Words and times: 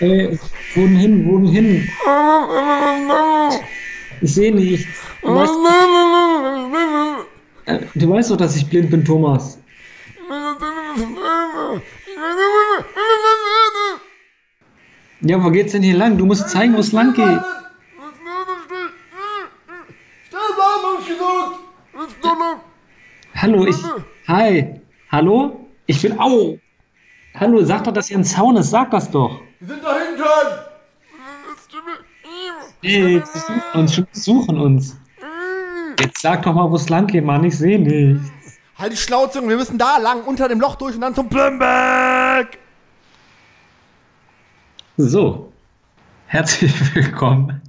Ey, 0.00 0.38
wo 0.74 0.80
denn 0.80 0.96
hin? 0.96 1.26
Wo 1.26 1.38
denn 1.38 1.48
hin? 1.48 1.88
Ich 4.20 4.34
sehe 4.34 4.54
nichts. 4.54 4.86
Du 5.22 5.34
weißt, 5.34 5.52
äh, 7.66 7.78
du 7.94 8.10
weißt 8.10 8.30
doch, 8.30 8.36
dass 8.36 8.56
ich 8.56 8.68
blind 8.68 8.90
bin, 8.90 9.04
Thomas. 9.04 9.58
Ja, 15.20 15.42
wo 15.42 15.50
geht's 15.50 15.72
denn 15.72 15.82
hier 15.82 15.96
lang? 15.96 16.18
Du 16.18 16.26
musst 16.26 16.50
zeigen, 16.50 16.74
wo 16.74 16.80
es 16.80 16.92
lang 16.92 17.14
geht. 17.14 17.40
Hallo, 23.34 23.66
ich. 23.66 23.76
Hi. 24.28 24.80
Hallo? 25.10 25.68
Ich 25.86 26.02
bin. 26.02 26.18
Au! 26.18 26.58
Hallo, 27.36 27.64
sag 27.64 27.82
doch, 27.82 27.92
dass 27.92 28.06
hier 28.08 28.18
ein 28.18 28.24
Zaun 28.24 28.56
ist. 28.56 28.70
Sag 28.70 28.92
das 28.92 29.10
doch. 29.10 29.40
Wir 29.58 29.68
sind 29.68 29.82
da 29.82 29.96
hinten! 29.98 30.14
Ey, 32.82 33.22
sie 33.24 33.38
suchen 33.38 33.80
uns, 33.80 33.94
schon 33.94 34.06
suchen 34.12 34.60
uns. 34.60 34.96
Jetzt 35.98 36.20
sag 36.20 36.42
doch 36.42 36.54
mal, 36.54 36.70
wo 36.70 36.76
es 36.76 36.88
lang 36.88 37.06
geht, 37.06 37.24
Mann. 37.24 37.42
Ich 37.42 37.58
sehe 37.58 37.78
nichts. 37.78 38.30
Halt 38.78 38.92
die 38.92 38.96
Schnauze, 38.96 39.46
wir 39.46 39.56
müssen 39.56 39.78
da 39.78 39.98
lang, 39.98 40.22
unter 40.24 40.48
dem 40.48 40.60
Loch 40.60 40.76
durch 40.76 40.94
und 40.94 41.00
dann 41.00 41.14
zum 41.14 41.28
Plümbeck! 41.28 42.58
So, 44.96 45.52
herzlich 46.26 46.94
willkommen 46.94 47.62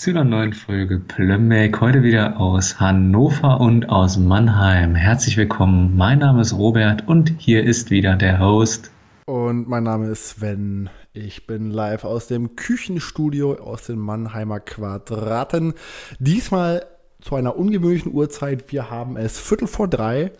zu 0.00 0.08
einer 0.08 0.24
neuen 0.24 0.54
Folge 0.54 0.98
Plömbeck. 0.98 1.78
Heute 1.82 2.02
wieder 2.02 2.40
aus 2.40 2.80
Hannover 2.80 3.60
und 3.60 3.90
aus 3.90 4.16
Mannheim. 4.16 4.94
Herzlich 4.94 5.36
willkommen. 5.36 5.94
Mein 5.94 6.20
Name 6.20 6.40
ist 6.40 6.54
Robert 6.54 7.06
und 7.06 7.34
hier 7.36 7.64
ist 7.64 7.90
wieder 7.90 8.16
der 8.16 8.38
Host. 8.38 8.90
Und 9.26 9.68
mein 9.68 9.82
Name 9.82 10.06
ist 10.06 10.30
Sven. 10.30 10.88
Ich 11.12 11.46
bin 11.46 11.70
live 11.70 12.04
aus 12.04 12.28
dem 12.28 12.56
Küchenstudio 12.56 13.56
aus 13.56 13.84
den 13.84 13.98
Mannheimer 13.98 14.60
Quadraten. 14.60 15.74
Diesmal 16.18 16.86
zu 17.20 17.34
einer 17.34 17.56
ungewöhnlichen 17.56 18.14
Uhrzeit. 18.14 18.72
Wir 18.72 18.88
haben 18.88 19.18
es 19.18 19.38
Viertel 19.38 19.68
vor 19.68 19.86
drei. 19.86 20.32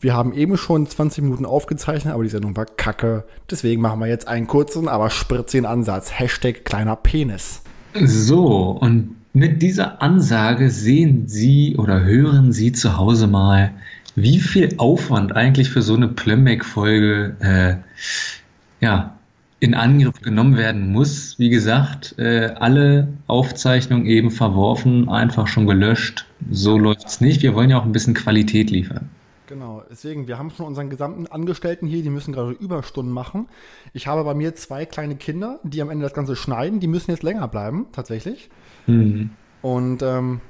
Wir 0.00 0.14
haben 0.14 0.32
eben 0.32 0.56
schon 0.56 0.88
20 0.88 1.22
Minuten 1.22 1.46
aufgezeichnet, 1.46 2.14
aber 2.14 2.24
die 2.24 2.30
Sendung 2.30 2.56
war 2.56 2.66
kacke. 2.66 3.26
Deswegen 3.48 3.80
machen 3.80 4.00
wir 4.00 4.08
jetzt 4.08 4.26
einen 4.26 4.48
kurzen, 4.48 4.88
aber 4.88 5.08
spritzigen 5.10 5.66
Ansatz. 5.66 6.18
Hashtag 6.18 6.64
kleiner 6.64 6.96
Penis. 6.96 7.62
So, 8.02 8.70
und 8.70 9.14
mit 9.32 9.62
dieser 9.62 10.02
Ansage 10.02 10.70
sehen 10.70 11.28
Sie 11.28 11.76
oder 11.76 12.02
hören 12.02 12.52
Sie 12.52 12.72
zu 12.72 12.96
Hause 12.96 13.28
mal, 13.28 13.70
wie 14.16 14.40
viel 14.40 14.74
Aufwand 14.78 15.34
eigentlich 15.36 15.70
für 15.70 15.82
so 15.82 15.94
eine 15.94 16.08
Plömbeck-Folge 16.08 17.36
äh, 17.40 18.84
ja, 18.84 19.16
in 19.60 19.74
Angriff 19.74 20.20
genommen 20.22 20.56
werden 20.56 20.90
muss. 20.90 21.38
Wie 21.38 21.50
gesagt, 21.50 22.18
äh, 22.18 22.52
alle 22.58 23.08
Aufzeichnungen 23.28 24.06
eben 24.06 24.30
verworfen, 24.32 25.08
einfach 25.08 25.46
schon 25.46 25.66
gelöscht. 25.66 26.26
So 26.50 26.76
läuft 26.78 27.06
es 27.06 27.20
nicht. 27.20 27.42
Wir 27.42 27.54
wollen 27.54 27.70
ja 27.70 27.78
auch 27.78 27.84
ein 27.84 27.92
bisschen 27.92 28.14
Qualität 28.14 28.70
liefern. 28.70 29.08
Genau, 29.54 29.84
deswegen, 29.88 30.26
wir 30.26 30.36
haben 30.36 30.50
schon 30.50 30.66
unseren 30.66 30.90
gesamten 30.90 31.28
Angestellten 31.28 31.86
hier, 31.86 32.02
die 32.02 32.10
müssen 32.10 32.32
gerade 32.32 32.50
Überstunden 32.50 33.14
machen. 33.14 33.46
Ich 33.92 34.08
habe 34.08 34.24
bei 34.24 34.34
mir 34.34 34.56
zwei 34.56 34.84
kleine 34.84 35.14
Kinder, 35.14 35.60
die 35.62 35.80
am 35.80 35.90
Ende 35.90 36.02
das 36.02 36.12
Ganze 36.12 36.34
schneiden, 36.34 36.80
die 36.80 36.88
müssen 36.88 37.12
jetzt 37.12 37.22
länger 37.22 37.46
bleiben, 37.46 37.86
tatsächlich. 37.92 38.50
Mhm. 38.88 39.30
Und 39.62 40.02
ähm, 40.02 40.40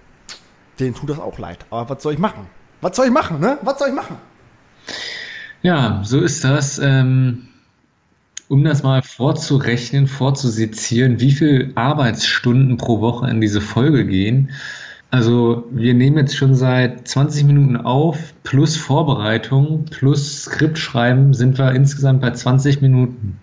denen 0.80 0.94
tut 0.94 1.10
das 1.10 1.18
auch 1.18 1.38
leid. 1.38 1.66
Aber 1.68 1.90
was 1.90 2.02
soll 2.02 2.14
ich 2.14 2.18
machen? 2.18 2.46
Was 2.80 2.96
soll 2.96 3.04
ich 3.04 3.12
machen, 3.12 3.40
ne? 3.40 3.58
Was 3.60 3.78
soll 3.78 3.88
ich 3.88 3.94
machen? 3.94 4.16
Ja, 5.60 6.00
so 6.02 6.22
ist 6.22 6.42
das. 6.42 6.78
Ähm, 6.78 7.48
um 8.48 8.64
das 8.64 8.82
mal 8.82 9.02
vorzurechnen, 9.02 10.06
vorzusezieren, 10.06 11.20
wie 11.20 11.32
viele 11.32 11.72
Arbeitsstunden 11.74 12.78
pro 12.78 13.02
Woche 13.02 13.28
in 13.28 13.42
diese 13.42 13.60
Folge 13.60 14.06
gehen. 14.06 14.50
Also 15.14 15.62
wir 15.70 15.94
nehmen 15.94 16.18
jetzt 16.18 16.36
schon 16.36 16.56
seit 16.56 17.06
20 17.06 17.44
Minuten 17.44 17.76
auf, 17.76 18.34
plus 18.42 18.76
Vorbereitung, 18.76 19.84
plus 19.84 20.42
Skript 20.42 20.76
schreiben, 20.76 21.34
sind 21.34 21.56
wir 21.56 21.70
insgesamt 21.70 22.20
bei 22.20 22.32
20 22.32 22.82
Minuten. 22.82 23.38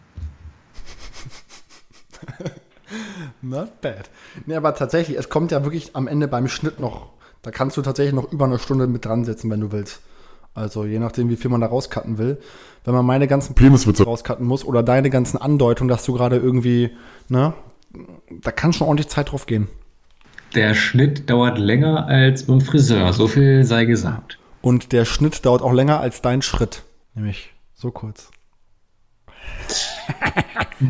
Not 3.42 3.80
bad. 3.80 4.10
Nee, 4.46 4.56
aber 4.56 4.76
tatsächlich, 4.76 5.18
es 5.18 5.30
kommt 5.30 5.54
ja 5.54 5.64
wirklich 5.64 5.96
am 5.96 6.10
Ende 6.10 6.28
beim 6.28 6.50
Schnitt 6.50 6.82
noch, 6.82 7.08
da 7.42 7.52
kannst 7.52 7.78
du 7.78 7.82
tatsächlich 7.82 8.16
noch 8.16 8.30
über 8.34 8.44
eine 8.44 8.60
Stunde 8.60 8.88
mit 8.88 9.06
dran 9.06 9.24
setzen, 9.24 9.50
wenn 9.50 9.62
du 9.62 9.72
willst. 9.72 10.02
Also 10.54 10.84
je 10.84 11.00
nachdem, 11.00 11.30
wie 11.30 11.38
viel 11.38 11.50
man 11.50 11.62
da 11.62 11.68
rauscutten 11.68 12.18
will. 12.18 12.38
Wenn 12.84 12.96
man 12.96 13.06
meine 13.06 13.30
ganzen 13.30 13.56
Peniswitze 13.56 14.04
rauscutten 14.04 14.46
muss 14.46 14.66
oder 14.66 14.84
deine 14.84 15.10
ganzen 15.10 15.38
Andeutungen, 15.38 15.88
dass 15.88 16.04
du 16.04 16.12
gerade 16.12 16.36
irgendwie, 16.36 16.92
ne, 17.30 17.54
da 18.42 18.52
kann 18.52 18.74
schon 18.74 18.88
ordentlich 18.88 19.08
Zeit 19.08 19.32
drauf 19.32 19.46
gehen. 19.46 19.70
Der 20.56 20.74
Schnitt 20.74 21.30
dauert 21.30 21.58
länger 21.58 22.08
als 22.08 22.44
beim 22.46 22.62
Friseur, 22.62 23.14
so 23.14 23.28
viel 23.28 23.64
sei 23.64 23.86
gesagt. 23.86 24.38
Und 24.62 24.92
der 24.92 25.06
Schnitt 25.06 25.46
dauert 25.46 25.62
auch 25.62 25.72
länger 25.74 26.00
als 26.00 26.22
dein 26.22 26.42
Schritt. 26.42 26.84
Nämlich 27.16 27.52
so 27.74 27.92
kurz. 27.92 28.30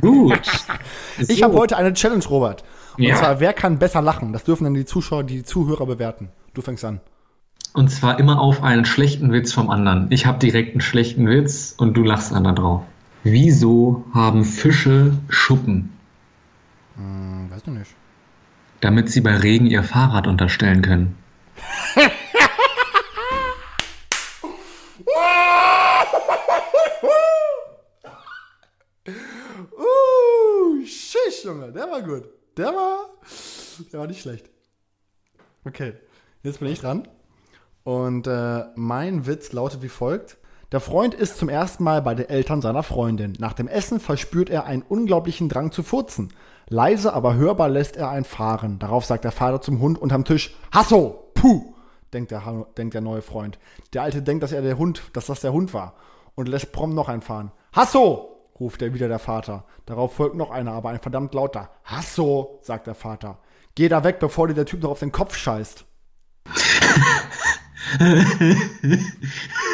Gut. 0.01 0.41
Ich 1.27 1.37
So. 1.39 1.43
habe 1.43 1.57
heute 1.57 1.77
eine 1.77 1.93
Challenge, 1.93 2.23
Robert. 2.25 2.63
Und 2.97 3.03
Ja. 3.03 3.15
zwar, 3.15 3.39
wer 3.39 3.53
kann 3.53 3.77
besser 3.77 4.01
lachen? 4.01 4.33
Das 4.33 4.43
dürfen 4.45 4.63
dann 4.63 4.73
die 4.73 4.85
Zuschauer, 4.85 5.23
die 5.23 5.43
Zuhörer 5.43 5.85
bewerten. 5.85 6.29
Du 6.53 6.61
fängst 6.61 6.83
an. 6.85 6.99
Und 7.73 7.89
zwar 7.91 8.17
immer 8.17 8.39
auf 8.41 8.63
einen 8.63 8.85
schlechten 8.85 9.31
Witz 9.31 9.53
vom 9.53 9.69
anderen. 9.69 10.07
Ich 10.09 10.25
habe 10.25 10.39
direkt 10.39 10.71
einen 10.71 10.81
schlechten 10.81 11.27
Witz 11.27 11.75
und 11.77 11.95
du 11.95 12.03
lachst 12.03 12.31
dann 12.31 12.45
da 12.45 12.53
drauf. 12.53 12.81
Wieso 13.23 14.05
haben 14.13 14.45
Fische 14.45 15.13
Schuppen? 15.29 15.91
Hm, 16.95 17.51
weiß 17.51 17.63
du 17.63 17.71
nicht. 17.71 17.91
Damit 18.81 19.09
sie 19.09 19.21
bei 19.21 19.37
Regen 19.37 19.67
ihr 19.67 19.83
Fahrrad 19.83 20.27
unterstellen 20.27 20.81
können. 20.81 21.17
Uh, 29.73 30.85
schisch, 30.85 31.43
Junge. 31.43 31.71
Der 31.71 31.89
war 31.89 32.01
gut. 32.01 32.25
Der 32.57 32.67
war, 32.67 33.09
der 33.91 33.99
war 33.99 34.07
nicht 34.07 34.21
schlecht. 34.21 34.49
Okay, 35.65 35.93
jetzt 36.43 36.59
bin 36.59 36.69
ich 36.69 36.79
dran. 36.79 37.07
Und 37.83 38.27
äh, 38.27 38.65
mein 38.75 39.25
Witz 39.25 39.51
lautet 39.53 39.81
wie 39.81 39.89
folgt. 39.89 40.37
Der 40.71 40.79
Freund 40.79 41.13
ist 41.13 41.37
zum 41.37 41.49
ersten 41.49 41.83
Mal 41.83 42.01
bei 42.01 42.15
den 42.15 42.29
Eltern 42.29 42.61
seiner 42.61 42.83
Freundin. 42.83 43.33
Nach 43.39 43.51
dem 43.51 43.67
Essen 43.67 43.99
verspürt 43.99 44.49
er 44.49 44.63
einen 44.63 44.83
unglaublichen 44.83 45.49
Drang 45.49 45.73
zu 45.73 45.83
furzen. 45.83 46.33
Leise, 46.69 47.13
aber 47.13 47.35
hörbar 47.35 47.67
lässt 47.67 47.97
er 47.97 48.09
einen 48.09 48.23
fahren. 48.23 48.79
Darauf 48.79 49.03
sagt 49.03 49.25
der 49.25 49.33
Vater 49.33 49.59
zum 49.59 49.81
Hund 49.81 49.99
unterm 49.99 50.23
Tisch, 50.23 50.55
Hasso, 50.71 51.29
puh, 51.33 51.73
denkt 52.13 52.31
der, 52.31 52.67
denkt 52.77 52.93
der 52.93 53.01
neue 53.01 53.21
Freund. 53.21 53.59
Der 53.91 54.03
Alte 54.03 54.21
denkt, 54.21 54.43
dass 54.43 54.53
er 54.53 54.61
der 54.61 54.77
Hund, 54.77 55.03
dass 55.11 55.25
das 55.25 55.41
der 55.41 55.51
Hund 55.51 55.73
war 55.73 55.95
und 56.35 56.47
lässt 56.47 56.71
prompt 56.71 56.95
noch 56.95 57.09
einen 57.09 57.21
fahren. 57.21 57.51
Hasso, 57.73 58.37
ruft 58.57 58.81
er 58.81 58.93
wieder 58.93 59.09
der 59.09 59.19
Vater. 59.19 59.65
Darauf 59.85 60.13
folgt 60.13 60.37
noch 60.37 60.51
einer, 60.51 60.71
aber 60.71 60.91
ein 60.91 61.01
verdammt 61.01 61.33
lauter. 61.33 61.69
Hasso, 61.83 62.61
sagt 62.61 62.87
der 62.87 62.95
Vater. 62.95 63.39
Geh 63.75 63.89
da 63.89 64.05
weg, 64.05 64.19
bevor 64.19 64.47
dir 64.47 64.53
der 64.53 64.65
Typ 64.65 64.83
noch 64.83 64.91
auf 64.91 64.99
den 64.99 65.11
Kopf 65.11 65.35
scheißt. 65.35 65.83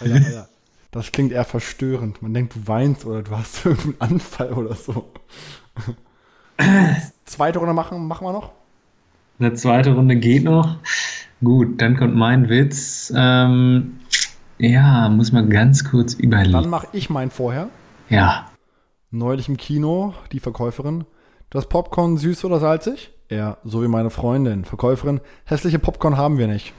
Alter, 0.00 0.14
Alter. 0.14 0.48
Das 0.90 1.12
klingt 1.12 1.32
eher 1.32 1.44
verstörend. 1.44 2.22
Man 2.22 2.32
denkt, 2.34 2.54
du 2.54 2.66
weinst 2.66 3.04
oder 3.04 3.22
du 3.22 3.30
hast 3.32 3.64
irgendeinen 3.66 4.00
Anfall 4.14 4.52
oder 4.52 4.74
so. 4.74 5.10
Zweite 7.24 7.58
Runde 7.58 7.74
machen, 7.74 8.06
machen 8.06 8.26
wir 8.26 8.32
noch? 8.32 8.52
Eine 9.38 9.54
zweite 9.54 9.92
Runde 9.94 10.16
geht 10.16 10.44
noch. 10.44 10.78
Gut, 11.44 11.80
dann 11.80 11.96
kommt 11.96 12.16
mein 12.16 12.48
Witz. 12.48 13.12
Ähm, 13.14 14.00
ja, 14.58 15.08
muss 15.08 15.30
man 15.30 15.50
ganz 15.50 15.84
kurz 15.84 16.16
Dann 16.16 16.24
überlegen. 16.24 16.70
mache 16.70 16.88
ich 16.92 17.10
meinen 17.10 17.30
vorher. 17.30 17.68
Ja. 18.08 18.50
Neulich 19.10 19.48
im 19.48 19.56
Kino, 19.56 20.14
die 20.32 20.40
Verkäuferin. 20.40 21.04
Das 21.50 21.68
Popcorn 21.68 22.16
süß 22.16 22.44
oder 22.44 22.58
salzig? 22.58 23.12
Ja, 23.30 23.58
so 23.62 23.82
wie 23.82 23.88
meine 23.88 24.08
Freundin. 24.08 24.64
Verkäuferin, 24.64 25.20
hässliche 25.44 25.78
Popcorn 25.78 26.16
haben 26.16 26.38
wir 26.38 26.46
nicht. 26.46 26.72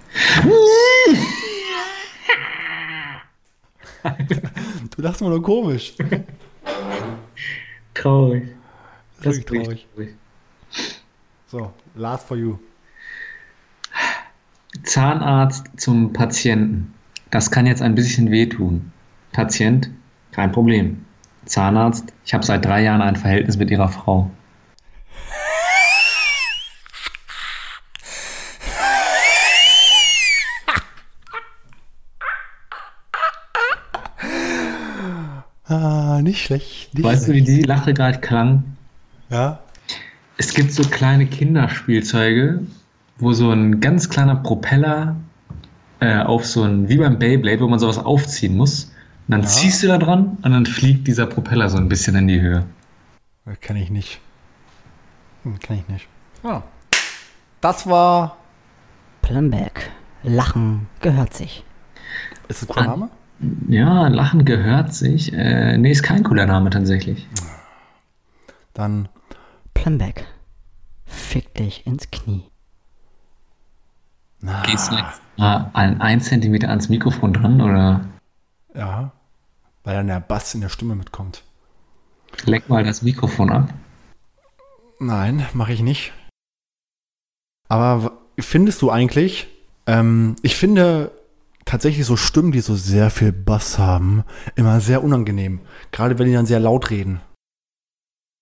du 4.96 5.02
lachst 5.02 5.22
immer 5.22 5.30
nur 5.30 5.44
komisch. 5.44 5.94
Traurig. 7.94 8.50
Das 9.22 9.38
ist 9.38 9.52
wirklich 9.52 9.88
traurig. 9.96 10.16
So, 11.48 11.72
last 11.96 12.28
for 12.28 12.38
you. 12.38 12.58
Zahnarzt 14.84 15.68
zum 15.78 16.14
Patienten. 16.14 16.94
Das 17.30 17.52
kann 17.52 17.68
jetzt 17.68 17.82
ein 17.84 17.94
bisschen 17.94 18.32
wehtun. 18.32 18.92
Patient, 19.34 19.92
kein 20.32 20.52
Problem. 20.52 21.06
Zahnarzt, 21.46 22.12
ich 22.26 22.34
habe 22.34 22.44
seit 22.46 22.66
drei 22.66 22.82
Jahren 22.84 23.02
ein 23.02 23.16
Verhältnis 23.16 23.58
mit 23.58 23.70
Ihrer 23.70 23.90
Frau. 23.90 24.32
Nicht 36.22 36.44
schlecht. 36.46 36.94
Nicht 36.94 37.04
Weißt 37.04 37.28
du, 37.28 37.34
wie 37.34 37.42
die 37.42 37.62
Lache 37.64 37.94
gerade 37.94 38.20
klang? 38.20 38.64
Ja. 39.30 39.60
Es 40.38 40.54
gibt 40.54 40.72
so 40.72 40.84
kleine 40.84 41.26
Kinderspielzeuge, 41.26 42.62
wo 43.18 43.34
so 43.34 43.52
ein 43.52 43.80
ganz 43.82 44.10
kleiner 44.10 44.36
Propeller 44.38 45.16
äh, 46.00 46.18
auf 46.20 46.46
so 46.46 46.64
ein, 46.64 46.88
wie 46.90 46.98
beim 46.98 47.20
Beyblade, 47.20 47.60
wo 47.62 47.68
man 47.68 47.80
sowas 47.80 47.98
aufziehen 47.98 48.56
muss. 48.56 48.86
Und 49.28 49.32
dann 49.34 49.42
Ja. 49.42 49.48
ziehst 49.48 49.84
du 49.84 49.88
da 49.88 49.98
dran 49.98 50.38
und 50.42 50.52
dann 50.52 50.66
fliegt 50.66 51.08
dieser 51.08 51.26
Propeller 51.26 51.70
so 51.70 51.78
ein 51.78 51.90
bisschen 51.90 52.16
in 52.16 52.28
die 52.28 52.40
Höhe. 52.42 52.66
Kann 53.62 53.76
ich 53.76 53.90
nicht. 53.90 54.20
Hm, 55.44 55.60
Kann 55.60 55.78
ich 55.78 55.88
nicht. 55.88 56.08
Ah. 56.44 56.62
Das 57.62 57.88
war. 57.88 58.38
Plumberg. 59.22 59.90
Lachen 60.24 60.88
gehört 61.02 61.34
sich. 61.34 61.64
Ist 62.48 62.62
das 62.64 62.70
ein 62.70 62.74
cooler 62.76 62.88
Name? 62.88 63.10
Ja, 63.68 64.08
Lachen 64.08 64.46
gehört 64.46 64.94
sich. 64.94 65.32
Äh, 65.34 65.78
nee, 65.78 65.92
ist 65.92 66.04
kein 66.04 66.24
cooler 66.24 66.46
Name 66.46 66.70
tatsächlich. 66.70 67.28
Dann. 68.74 69.08
Plumberg. 69.74 70.26
Fick 71.06 71.54
dich 71.54 71.88
ins 71.88 72.12
Knie. 72.12 72.44
Na, 74.42 74.62
Gehst 74.64 74.92
du 74.92 74.96
jetzt 74.96 75.22
mal 75.38 75.70
an 75.74 76.02
ein 76.02 76.22
Zentimeter 76.22 76.70
ans 76.70 76.90
Mikrofon 76.90 77.34
dran 77.34 77.62
oder 77.62 78.06
ja. 78.74 79.12
Weil 79.84 79.96
dann 79.96 80.08
der 80.08 80.20
Bass 80.20 80.54
in 80.54 80.62
der 80.62 80.70
Stimme 80.70 80.96
mitkommt. 80.96 81.44
leck 82.46 82.68
mal 82.70 82.84
das 82.84 83.02
Mikrofon 83.02 83.50
ab? 83.52 83.74
Nein, 85.00 85.46
mache 85.54 85.72
ich 85.74 85.82
nicht. 85.82 86.14
Aber 87.70 88.20
findest 88.38 88.82
du 88.82 88.92
eigentlich, 88.92 89.48
ähm, 89.88 90.36
ich 90.42 90.56
finde 90.56 91.12
tatsächlich 91.70 92.06
so 92.06 92.18
Stimmen, 92.18 92.52
die 92.52 92.62
so 92.62 92.76
sehr 92.76 93.12
viel 93.12 93.32
Bass 93.32 93.78
haben, 93.78 94.24
immer 94.56 94.80
sehr 94.80 95.04
unangenehm. 95.04 95.60
Gerade 95.92 96.18
wenn 96.18 96.26
die 96.26 96.34
dann 96.34 96.48
sehr 96.48 96.60
laut 96.60 96.90
reden. 96.90 97.22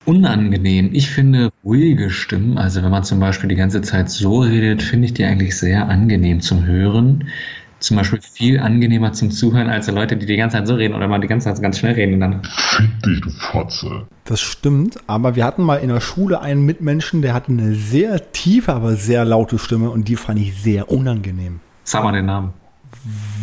Unangenehm. 0.05 0.91
Ich 0.93 1.09
finde 1.09 1.49
ruhige 1.65 2.09
Stimmen, 2.09 2.57
also 2.57 2.81
wenn 2.81 2.91
man 2.91 3.03
zum 3.03 3.19
Beispiel 3.19 3.49
die 3.49 3.57
ganze 3.57 3.81
Zeit 3.81 4.09
so 4.09 4.39
redet, 4.39 4.81
finde 4.81 5.07
ich 5.07 5.13
die 5.13 5.25
eigentlich 5.25 5.57
sehr 5.57 5.89
angenehm 5.89 6.39
zum 6.39 6.65
Hören. 6.65 7.27
Zum 7.79 7.97
Beispiel 7.97 8.19
viel 8.21 8.59
angenehmer 8.59 9.11
zum 9.11 9.29
Zuhören 9.29 9.69
als 9.69 9.91
Leute, 9.91 10.15
die 10.15 10.25
die 10.25 10.37
ganze 10.37 10.55
Zeit 10.57 10.67
so 10.67 10.75
reden 10.75 10.95
oder 10.95 11.09
mal 11.09 11.19
die 11.19 11.27
ganze 11.27 11.53
Zeit 11.53 11.61
ganz 11.61 11.77
schnell 11.77 11.93
reden 11.93 12.13
und 12.13 12.21
dann. 12.21 12.41
Fick 12.43 13.03
dich, 13.03 13.21
du 13.21 13.29
Fotze. 13.29 14.07
Das 14.23 14.39
stimmt, 14.39 14.97
aber 15.05 15.35
wir 15.35 15.43
hatten 15.43 15.63
mal 15.63 15.75
in 15.75 15.89
der 15.89 15.99
Schule 15.99 16.39
einen 16.39 16.65
Mitmenschen, 16.65 17.21
der 17.21 17.33
hatte 17.33 17.51
eine 17.51 17.75
sehr 17.75 18.31
tiefe, 18.31 18.73
aber 18.73 18.95
sehr 18.95 19.25
laute 19.25 19.59
Stimme 19.59 19.89
und 19.89 20.07
die 20.07 20.15
fand 20.15 20.39
ich 20.39 20.55
sehr 20.59 20.89
unangenehm. 20.89 21.59
Sag 21.83 22.03
mal 22.03 22.13
den 22.13 22.25
Namen. 22.25 22.53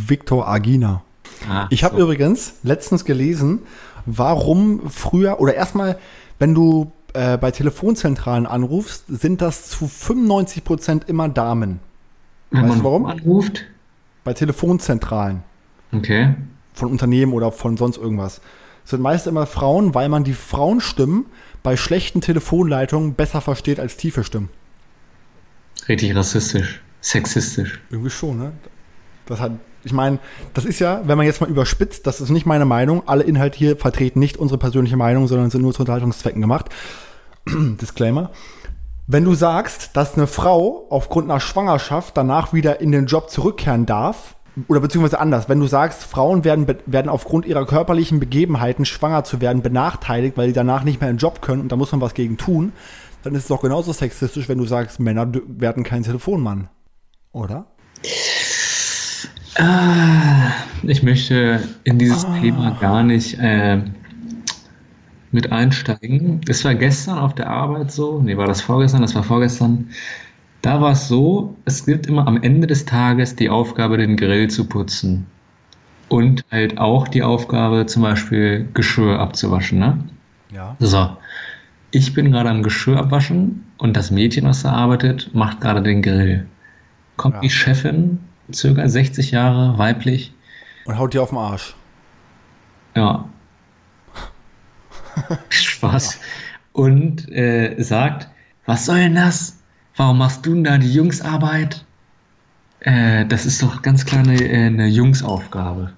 Victor 0.07 0.49
Agina. 0.49 1.03
Ah, 1.49 1.67
Ich 1.71 1.85
habe 1.85 1.97
so. 1.97 2.03
übrigens 2.03 2.55
letztens 2.63 3.05
gelesen, 3.05 3.61
warum 4.07 4.89
früher 4.91 5.41
oder 5.41 5.55
erstmal, 5.55 5.99
wenn 6.39 6.55
du 6.55 6.93
äh, 7.13 7.37
bei 7.39 7.51
Telefonzentralen 7.51 8.47
anrufst, 8.47 9.05
sind 9.09 9.41
das 9.41 9.69
zu 9.69 9.87
95 9.89 10.65
Prozent 10.65 11.09
immer 11.09 11.29
Damen. 11.29 11.81
Wenn 12.51 12.69
weißt 12.69 12.81
du 12.81 12.85
warum? 12.85 13.07
anruft. 13.07 13.65
Bei 14.25 14.33
Telefonzentralen 14.33 15.43
Okay. 15.93 16.35
von 16.73 16.91
Unternehmen 16.91 17.33
oder 17.35 17.53
von 17.53 17.77
sonst 17.77 17.99
irgendwas. 17.99 18.41
Es 18.85 18.91
sind 18.91 19.01
meist 19.01 19.27
immer 19.27 19.47
Frauen, 19.47 19.95
weil 19.95 20.09
man 20.09 20.25
die 20.25 20.33
Frauenstimmen 20.35 21.27
bei 21.63 21.77
schlechten 21.77 22.21
Telefonleitungen 22.21 23.15
besser 23.15 23.41
versteht 23.41 23.79
als 23.81 23.97
tiefe 23.97 24.25
Stimmen. 24.25 24.49
Richtig 25.89 26.15
rassistisch. 26.17 26.83
Sexistisch. 27.01 27.81
Irgendwie 27.91 28.11
schon, 28.11 28.39
ne? 28.39 28.53
Das 29.27 29.41
hat, 29.41 29.53
ich 29.85 29.93
meine, 29.93 30.19
das 30.53 30.65
ist 30.65 30.79
ja, 30.79 31.03
wenn 31.05 31.17
man 31.17 31.27
jetzt 31.27 31.41
mal 31.41 31.51
überspitzt, 31.51 32.07
das 32.07 32.21
ist 32.21 32.31
nicht 32.31 32.47
meine 32.47 32.65
Meinung. 32.65 33.03
Alle 33.07 33.25
Inhalte 33.25 33.59
hier 33.59 33.77
vertreten 33.77 34.19
nicht 34.19 34.37
unsere 34.37 34.59
persönliche 34.59 34.97
Meinung, 34.97 35.27
sondern 35.29 35.51
sind 35.51 35.63
nur 35.63 35.73
zu 35.73 35.81
Unterhaltungszwecken 35.81 36.41
gemacht. 36.41 36.67
Disclaimer. 37.49 38.31
Wenn 39.07 39.25
du 39.25 39.35
sagst, 39.35 39.97
dass 39.97 40.15
eine 40.15 40.27
Frau 40.27 40.87
aufgrund 40.89 41.31
einer 41.31 41.41
Schwangerschaft 41.41 42.17
danach 42.17 42.53
wieder 42.55 42.81
in 42.81 42.91
den 42.91 43.07
Job 43.07 43.31
zurückkehren 43.31 43.87
darf, 43.87 44.37
oder 44.69 44.81
beziehungsweise 44.81 45.19
anders, 45.19 45.49
wenn 45.49 45.59
du 45.59 45.67
sagst, 45.67 46.05
Frauen 46.05 46.45
werden, 46.45 46.67
werden 46.87 47.09
aufgrund 47.09 47.45
ihrer 47.45 47.67
körperlichen 47.67 48.21
Begebenheiten, 48.21 48.85
schwanger 48.85 49.25
zu 49.25 49.41
werden, 49.41 49.63
benachteiligt, 49.63 50.37
weil 50.37 50.47
sie 50.47 50.53
danach 50.53 50.85
nicht 50.85 51.01
mehr 51.01 51.11
in 51.11 51.17
den 51.17 51.21
Job 51.21 51.43
können 51.43 51.61
und 51.61 51.73
da 51.73 51.77
muss 51.77 51.91
man 51.91 52.01
was 52.01 52.15
gegen 52.15 52.37
tun, 52.37 52.73
dann 53.25 53.35
ist 53.35 53.43
es 53.43 53.49
doch 53.49 53.63
genauso 53.63 53.93
sexistisch, 53.93 54.49
wenn 54.49 54.59
du 54.59 54.67
sagst, 54.67 55.01
Männer 55.01 55.31
werden 55.47 55.83
kein 55.83 56.03
Telefonmann. 56.03 56.69
Oder? 57.33 57.67
Ah, 59.59 60.51
ich 60.83 61.03
möchte 61.03 61.61
in 61.85 61.99
dieses 61.99 62.25
Ah. 62.25 62.39
Thema 62.41 62.71
gar 62.81 63.03
nicht 63.03 63.39
äh, 63.39 63.81
mit 65.31 65.53
einsteigen. 65.53 66.41
Es 66.49 66.65
war 66.65 66.75
gestern 66.75 67.19
auf 67.19 67.35
der 67.35 67.49
Arbeit 67.51 67.93
so, 67.93 68.21
nee, 68.21 68.37
war 68.37 68.47
das 68.47 68.61
vorgestern, 68.61 69.03
das 69.03 69.15
war 69.15 69.23
vorgestern. 69.23 69.89
Da 70.63 70.81
war 70.81 70.93
es 70.93 71.09
so, 71.09 71.57
es 71.67 71.85
gibt 71.85 72.07
immer 72.07 72.27
am 72.27 72.43
Ende 72.43 72.67
des 72.67 72.85
Tages 72.85 73.37
die 73.37 73.51
Aufgabe, 73.51 73.97
den 73.99 74.17
Grill 74.17 74.49
zu 74.49 74.65
putzen. 74.67 75.27
Und 76.09 76.45
halt 76.51 76.79
auch 76.79 77.09
die 77.09 77.23
Aufgabe, 77.23 77.87
zum 77.87 78.03
Beispiel 78.03 78.69
Geschirr 78.75 79.19
abzuwaschen, 79.19 79.79
ne? 79.79 79.99
Ja. 80.53 80.77
So, 80.79 81.11
ich 81.91 82.13
bin 82.15 82.31
gerade 82.31 82.51
am 82.51 82.63
Geschirr 82.63 82.99
abwaschen 82.99 83.65
und 83.79 83.97
das 83.97 84.11
Mädchen, 84.11 84.45
was 84.47 84.63
da 84.63 84.73
arbeitet, 84.73 85.35
macht 85.35 85.61
gerade 85.61 85.83
den 85.83 86.03
Grill. 86.03 86.47
Kommt 87.17 87.37
Ja. 87.37 87.41
die 87.41 87.51
Chefin, 87.51 88.19
circa 88.53 88.89
60 88.89 89.31
Jahre, 89.31 89.79
weiblich, 89.79 90.33
Und 90.87 90.99
haut 90.99 91.15
dir 91.15 91.23
auf 91.23 91.31
den 91.31 91.39
Arsch. 91.39 91.75
ja. 92.95 93.29
Spaß. 95.49 96.19
Und 96.73 97.31
äh, 97.31 97.77
sagt, 97.81 98.29
was 98.67 98.87
soll 98.87 98.99
denn 98.99 99.15
das? 99.15 99.61
Warum 99.97 100.19
machst 100.19 100.45
du 100.45 100.55
denn 100.55 100.65
da 100.65 100.79
die 100.79 100.93
Jungsarbeit? 100.93 101.85
Äh, 102.81 103.25
das 103.27 103.47
ist 103.47 103.63
doch 103.63 103.83
ganz 103.83 104.05
klar 104.05 104.23
eine, 104.25 104.35
äh, 104.43 104.67
eine 104.67 104.89
Jungsaufgabe. 104.89 105.93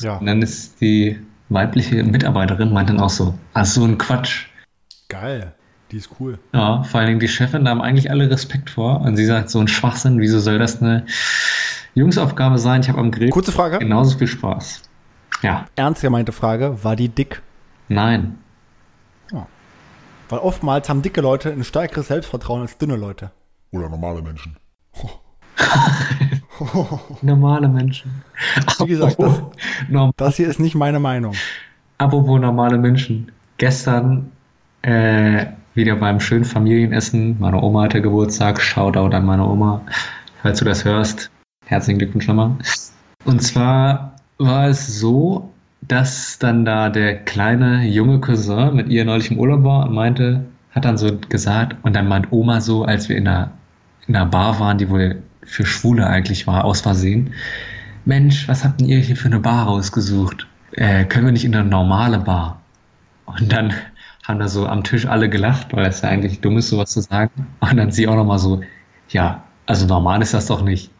Ja. 0.00 0.16
Und 0.16 0.26
dann 0.26 0.42
ist 0.42 0.80
die 0.80 1.18
weibliche 1.50 2.02
Mitarbeiterin, 2.02 2.72
meint 2.72 2.90
dann 2.90 3.00
auch 3.00 3.10
so, 3.10 3.38
ach 3.54 3.64
so 3.64 3.84
ein 3.84 3.96
Quatsch. 3.96 4.46
Geil. 5.08 5.54
Die 5.90 5.96
ist 5.96 6.10
cool. 6.20 6.38
Ja, 6.52 6.82
vor 6.82 7.00
allen 7.00 7.08
Dingen 7.08 7.20
die 7.20 7.28
Chefin, 7.28 7.64
da 7.64 7.70
haben 7.70 7.80
eigentlich 7.80 8.10
alle 8.10 8.30
Respekt 8.30 8.68
vor. 8.70 9.00
Und 9.00 9.16
sie 9.16 9.24
sagt, 9.24 9.48
so 9.48 9.58
ein 9.60 9.68
Schwachsinn, 9.68 10.20
wieso 10.20 10.38
soll 10.38 10.58
das 10.58 10.82
eine 10.82 11.06
Jungsaufgabe 11.98 12.58
sein? 12.58 12.80
Ich 12.80 12.88
habe 12.88 12.98
am 12.98 13.10
Grill 13.10 13.30
Kurze 13.30 13.52
Frage. 13.52 13.78
genauso 13.78 14.18
viel 14.18 14.26
Spaß. 14.26 14.82
Ja, 15.42 15.66
Ernst 15.76 16.02
gemeinte 16.02 16.32
Frage. 16.32 16.82
War 16.82 16.96
die 16.96 17.08
dick? 17.08 17.42
nein. 17.88 18.38
Weil 20.30 20.40
oftmals 20.40 20.90
haben 20.90 21.00
dicke 21.00 21.22
Leute 21.22 21.50
ein 21.50 21.64
stärkeres 21.64 22.08
Selbstvertrauen 22.08 22.60
als 22.60 22.76
dünne 22.76 22.96
Leute. 22.96 23.30
Oder 23.72 23.88
normale 23.88 24.20
Menschen. 24.20 24.58
Normale 27.22 27.68
Menschen. 27.68 28.22
Wie 28.80 28.88
gesagt, 28.88 29.16
das, 29.18 29.40
das 30.16 30.36
hier 30.36 30.48
ist 30.48 30.60
nicht 30.60 30.74
meine 30.74 31.00
Meinung. 31.00 31.32
Apropos 31.98 32.38
normale 32.40 32.76
Menschen. 32.76 33.32
Gestern 33.56 34.30
äh, 34.82 35.46
wieder 35.74 35.96
beim 35.96 36.20
schönen 36.20 36.44
Familienessen. 36.44 37.36
Meine 37.38 37.62
Oma 37.62 37.84
hatte 37.84 38.02
Geburtstag. 38.02 38.60
Shoutout 38.60 39.14
an 39.16 39.24
meine 39.24 39.46
Oma. 39.46 39.80
Falls 40.42 40.58
du 40.58 40.66
das 40.66 40.84
hörst, 40.84 41.30
herzlichen 41.68 41.98
Glückwunsch 41.98 42.26
nochmal. 42.26 42.52
Und 43.24 43.42
zwar 43.42 44.16
war 44.38 44.68
es 44.68 44.98
so, 44.98 45.52
dass 45.82 46.38
dann 46.38 46.64
da 46.64 46.88
der 46.88 47.16
kleine 47.24 47.86
junge 47.86 48.20
Cousin 48.20 48.74
mit 48.74 48.88
ihr 48.88 49.04
neulich 49.04 49.30
im 49.30 49.38
Urlaub 49.38 49.64
war 49.64 49.86
und 49.86 49.94
meinte, 49.94 50.44
hat 50.72 50.84
dann 50.84 50.98
so 50.98 51.16
gesagt, 51.28 51.76
und 51.82 51.94
dann 51.94 52.08
meint 52.08 52.32
Oma 52.32 52.60
so, 52.60 52.84
als 52.84 53.08
wir 53.08 53.16
in 53.16 53.28
einer, 53.28 53.50
in 54.06 54.16
einer 54.16 54.26
Bar 54.26 54.58
waren, 54.60 54.78
die 54.78 54.88
wohl 54.88 55.22
für 55.44 55.66
Schwule 55.66 56.06
eigentlich 56.06 56.46
war, 56.46 56.64
aus 56.64 56.80
Versehen, 56.80 57.32
Mensch, 58.04 58.48
was 58.48 58.64
habt 58.64 58.80
denn 58.80 58.88
ihr 58.88 58.98
hier 58.98 59.16
für 59.16 59.28
eine 59.28 59.40
Bar 59.40 59.66
rausgesucht? 59.66 60.46
Äh, 60.72 61.04
können 61.04 61.26
wir 61.26 61.32
nicht 61.32 61.44
in 61.44 61.54
eine 61.54 61.68
normale 61.68 62.18
Bar? 62.18 62.60
Und 63.26 63.52
dann 63.52 63.74
haben 64.26 64.38
da 64.38 64.48
so 64.48 64.66
am 64.66 64.84
Tisch 64.84 65.06
alle 65.06 65.28
gelacht, 65.28 65.74
weil 65.74 65.86
es 65.86 66.00
ja 66.00 66.08
eigentlich 66.08 66.40
dumm 66.40 66.56
ist, 66.56 66.70
sowas 66.70 66.90
zu 66.90 67.00
sagen. 67.00 67.46
Und 67.60 67.76
dann 67.76 67.90
sie 67.90 68.08
auch 68.08 68.16
nochmal 68.16 68.38
so, 68.38 68.62
ja, 69.10 69.42
also 69.66 69.86
normal 69.86 70.22
ist 70.22 70.32
das 70.34 70.46
doch 70.46 70.62
nicht. 70.62 70.90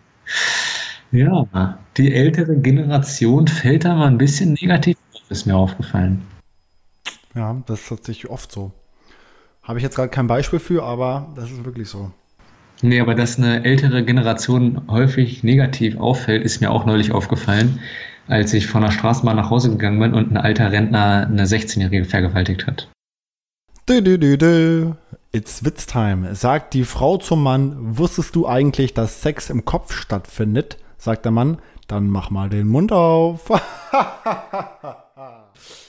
Ja, 1.11 1.79
die 1.97 2.15
ältere 2.15 2.57
Generation 2.57 3.49
fällt 3.49 3.85
da 3.85 3.95
mal 3.95 4.09
ein 4.09 4.19
bisschen 4.19 4.53
negativ 4.61 4.97
auf, 5.15 5.31
ist 5.31 5.47
mir 5.47 5.57
aufgefallen. 5.57 6.23
Ja, 7.35 7.63
das 7.67 7.81
ist 7.81 7.89
tatsächlich 7.89 8.31
oft 8.31 8.53
so. 8.53 8.73
Habe 9.63 9.79
ich 9.79 9.83
jetzt 9.83 9.97
gerade 9.97 10.09
kein 10.09 10.27
Beispiel 10.27 10.59
für, 10.59 10.83
aber 10.83 11.33
das 11.37 11.51
ist 11.51 11.65
wirklich 11.65 11.89
so. 11.89 12.11
Nee, 12.81 13.01
aber 13.01 13.15
dass 13.15 13.39
eine 13.39 13.65
ältere 13.65 14.05
Generation 14.05 14.83
häufig 14.89 15.43
negativ 15.43 15.99
auffällt, 15.99 16.45
ist 16.45 16.61
mir 16.61 16.71
auch 16.71 16.87
neulich 16.87 17.13
aufgefallen, 17.13 17.81
als 18.29 18.55
ich 18.55 18.67
von 18.67 18.83
der 18.83 18.93
Straßenbahn 18.93 19.37
nach 19.37 19.51
Hause 19.51 19.71
gegangen 19.71 19.99
bin 19.99 20.15
und 20.15 20.31
ein 20.31 20.37
alter 20.37 20.71
Rentner 20.71 21.27
eine 21.27 21.45
16-Jährige 21.45 22.05
vergewaltigt 22.05 22.67
hat. 22.67 22.89
Dü, 23.89 24.05
dü, 24.05 24.21
dü, 24.21 24.41
dü. 24.41 24.93
It's 25.33 25.65
Witztime. 25.65 26.35
Sagt 26.35 26.75
die 26.75 26.85
Frau 26.85 27.17
zum 27.17 27.43
Mann, 27.43 27.97
wusstest 27.97 28.37
du 28.37 28.47
eigentlich, 28.47 28.93
dass 28.93 29.23
Sex 29.23 29.49
im 29.49 29.65
Kopf 29.65 29.95
stattfindet? 29.95 30.77
Sagt 30.99 31.25
der 31.25 31.33
Mann, 31.33 31.63
dann 31.87 32.11
mach 32.11 32.29
mal 32.29 32.51
den 32.51 32.69
Mund 32.69 32.93
auf. 32.93 33.49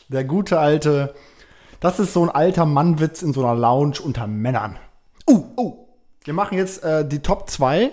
Der 0.07 0.23
gute 0.23 0.59
alte, 0.59 1.13
das 1.81 1.99
ist 1.99 2.13
so 2.13 2.23
ein 2.23 2.29
alter 2.29 2.65
Mannwitz 2.65 3.21
in 3.21 3.33
so 3.33 3.45
einer 3.45 3.59
Lounge 3.59 3.99
unter 4.01 4.27
Männern. 4.27 4.77
Uh, 5.29 5.43
oh, 5.57 5.89
wir 6.23 6.33
machen 6.33 6.57
jetzt 6.57 6.81
äh, 6.85 7.05
die 7.05 7.19
Top 7.19 7.49
2. 7.49 7.91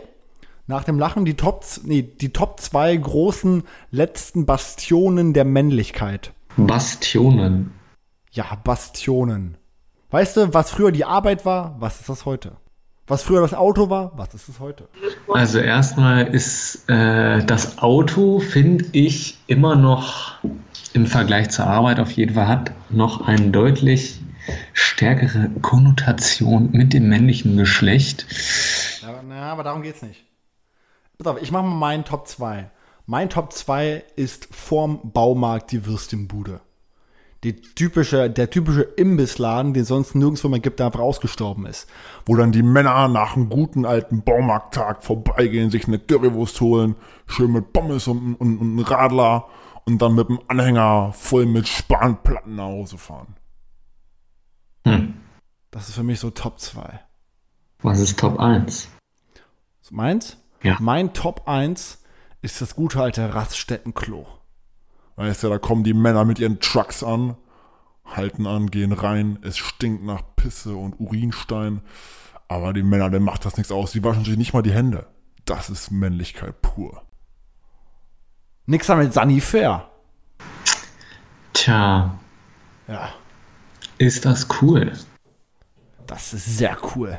Nach 0.69 0.85
dem 0.85 1.01
Lachen 1.01 1.25
die 1.25 1.35
Top, 1.35 1.65
nee, 1.83 2.03
die 2.03 2.33
Top 2.33 2.61
2 2.61 2.97
großen 2.97 3.65
letzten 3.91 4.47
Bastionen 4.47 5.33
der 5.33 5.45
Männlichkeit. 5.45 6.33
Bastionen. 6.57 7.73
Ja, 8.31 8.57
Bastionen. 8.63 9.59
Weißt 10.11 10.37
du, 10.37 10.55
was 10.55 10.71
früher 10.71 10.93
die 10.93 11.05
Arbeit 11.05 11.45
war, 11.45 11.77
was 11.81 12.01
ist 12.01 12.09
das 12.09 12.25
heute? 12.25 12.53
Was 13.09 13.23
früher 13.23 13.41
das 13.41 13.55
Auto 13.55 13.89
war, 13.91 14.13
was 14.17 14.35
ist 14.35 14.49
es 14.49 14.61
heute? 14.61 14.89
Also 15.33 15.59
erstmal 15.59 16.27
ist 16.27 16.89
äh, 16.89 17.45
das 17.45 17.79
Auto, 17.79 18.41
finde 18.41 18.85
ich, 18.93 19.39
immer 19.47 19.77
noch 19.77 20.39
im 20.93 21.07
Vergleich 21.07 21.51
zur 21.51 21.67
Arbeit 21.67 22.01
auf 22.01 22.11
jeden 22.13 22.35
Fall 22.35 22.49
hat 22.49 22.73
noch 22.91 23.27
eine 23.27 23.51
deutlich 23.51 24.21
stärkere 24.73 25.51
Konnotation 25.61 26.71
mit 26.73 26.93
dem 26.93 27.09
männlichen 27.09 27.57
Geschlecht. 27.57 28.27
Ja, 29.03 29.23
na, 29.27 29.53
aber 29.53 29.65
darum 29.65 29.83
geht's 29.83 30.03
nicht. 30.03 30.25
Pass 31.19 31.27
auf, 31.27 31.43
ich 31.43 31.51
mache 31.51 31.65
mal 31.65 31.77
meinen 31.77 32.05
Top 32.05 32.29
2. 32.29 32.71
Mein 33.07 33.29
Top 33.29 33.53
2 33.53 34.05
ist 34.17 34.49
vorm 34.51 35.01
Baumarkt 35.13 35.73
die 35.73 35.87
Würstchenbude. 35.87 36.61
Die 37.47 37.61
typische, 37.61 38.29
der 38.29 38.51
typische 38.51 38.83
Imbissladen, 38.83 39.73
den 39.73 39.85
sonst 39.85 40.17
nirgendwo 40.17 40.49
mehr 40.49 40.59
gibt, 40.59 40.81
der 40.81 40.87
einfach 40.87 40.99
ausgestorben 40.99 41.65
ist. 41.67 41.89
Wo 42.25 42.35
dann 42.35 42.51
die 42.51 42.65
Männer 42.65 43.07
nach 43.07 43.37
einem 43.37 43.49
guten 43.49 43.87
alten 43.87 44.23
Baumarkttag 44.23 45.05
vorbeigehen, 45.05 45.71
sich 45.71 45.87
eine 45.87 46.01
Currywurst 46.01 46.61
holen, 46.61 46.97
schön 47.29 47.53
mit 47.53 47.73
Pommes 47.73 48.09
und, 48.09 48.35
und, 48.35 48.59
und 48.59 48.73
einem 48.73 48.79
Radler 48.81 49.47
und 49.85 50.03
dann 50.03 50.17
mit 50.17 50.29
dem 50.29 50.41
Anhänger 50.49 51.13
voll 51.13 51.47
mit 51.47 51.69
Spanplatten 51.69 52.57
nach 52.57 52.65
Hause 52.65 52.99
fahren. 52.99 53.37
Hm. 54.85 55.15
Das 55.71 55.89
ist 55.89 55.95
für 55.95 56.03
mich 56.03 56.19
so 56.19 56.31
Top 56.31 56.59
2. 56.59 56.99
Was 57.83 58.01
ist 58.01 58.19
Top 58.19 58.41
1? 58.41 58.89
Meins? 59.93 60.37
Ja. 60.65 60.79
Mein 60.81 61.13
Top 61.13 61.47
1 61.47 62.03
ist 62.43 62.61
das 62.61 62.75
gute 62.75 63.01
alte 63.01 63.33
Raststättenklo. 63.33 64.27
Weißt 65.17 65.43
du, 65.43 65.49
da 65.49 65.59
kommen 65.59 65.83
die 65.85 65.95
Männer 65.95 66.25
mit 66.25 66.39
ihren 66.39 66.61
Trucks 66.61 67.03
an, 67.03 67.37
halten 68.05 68.47
an, 68.47 68.71
gehen 68.71 68.93
rein, 68.93 69.39
es 69.43 69.57
stinkt 69.57 70.05
nach 70.05 70.23
Pisse 70.37 70.77
und 70.77 71.01
Urinstein. 71.01 71.81
Aber 72.49 72.73
die 72.73 72.83
Männer, 72.83 73.11
denen 73.11 73.25
macht 73.25 73.45
das 73.45 73.57
nichts 73.57 73.73
aus, 73.73 73.93
die 73.93 74.05
waschen 74.05 74.25
sich 74.25 74.37
nicht 74.37 74.53
mal 74.53 74.63
die 74.63 74.73
Hände. 74.73 75.07
Das 75.47 75.71
ist 75.71 75.91
Männlichkeit 75.91 76.61
pur. 76.63 77.03
Nix 78.67 78.87
damit 78.87 79.13
Sanifair. 79.13 79.89
Tja, 81.53 82.19
Ja, 82.89 83.09
ist 83.99 84.25
das 84.27 84.47
cool. 84.61 84.93
das 86.07 86.35
ist 86.35 86.59
sehr 86.59 86.77
cool. 86.95 87.19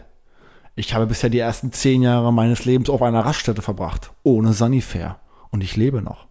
Ich 0.76 0.94
habe 0.94 1.08
bisher 1.08 1.30
die 1.32 1.40
ersten 1.40 1.72
zehn 1.72 2.04
Jahre 2.04 2.32
meines 2.32 2.64
Lebens 2.66 2.90
auf 2.90 3.02
einer 3.02 3.26
Raststätte 3.26 3.64
verbracht. 3.64 4.12
Ohne 4.24 4.54
Sanifair. 4.54 5.20
Und 5.50 5.64
ich 5.64 5.76
lebe 5.76 6.04
noch. 6.04 6.28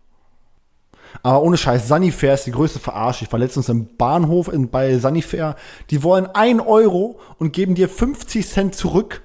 Aber 1.22 1.42
ohne 1.42 1.56
Scheiß, 1.56 1.88
Sanifair 1.88 2.34
ist 2.34 2.44
die 2.44 2.52
größte 2.52 2.78
Verarsche. 2.78 3.24
Ich 3.24 3.32
war 3.32 3.38
letztens 3.38 3.68
im 3.68 3.96
Bahnhof 3.96 4.48
in, 4.48 4.68
bei 4.68 4.98
Sanifair. 4.98 5.56
Die 5.90 6.02
wollen 6.02 6.26
1 6.26 6.62
Euro 6.66 7.18
und 7.38 7.52
geben 7.52 7.74
dir 7.74 7.88
50 7.88 8.46
Cent 8.46 8.74
zurück, 8.74 9.22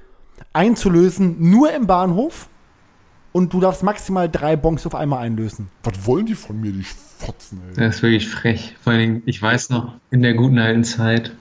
einzulösen, 0.54 1.38
nur 1.40 1.72
im 1.74 1.88
Bahnhof. 1.88 2.50
Und 3.34 3.54
du 3.54 3.62
darfst 3.62 3.82
maximal 3.82 4.28
drei 4.30 4.58
Bons 4.58 4.86
auf 4.86 4.94
einmal 4.94 5.20
einlösen. 5.20 5.70
Was 5.84 6.06
wollen 6.06 6.26
die 6.26 6.36
von 6.36 6.60
mir, 6.60 6.74
die 6.74 6.84
Fotzen, 6.84 7.62
ey? 7.70 7.76
Das 7.76 7.96
ist 7.96 8.04
wirklich 8.04 8.28
frech. 8.28 8.76
Vor 8.82 8.92
allen 8.92 9.00
Dingen, 9.00 9.24
ich 9.26 9.42
weiß 9.42 9.70
noch, 9.70 9.94
in 10.10 10.22
der 10.22 10.34
guten 10.34 10.60
alten 10.60 10.84
Zeit, 10.84 11.32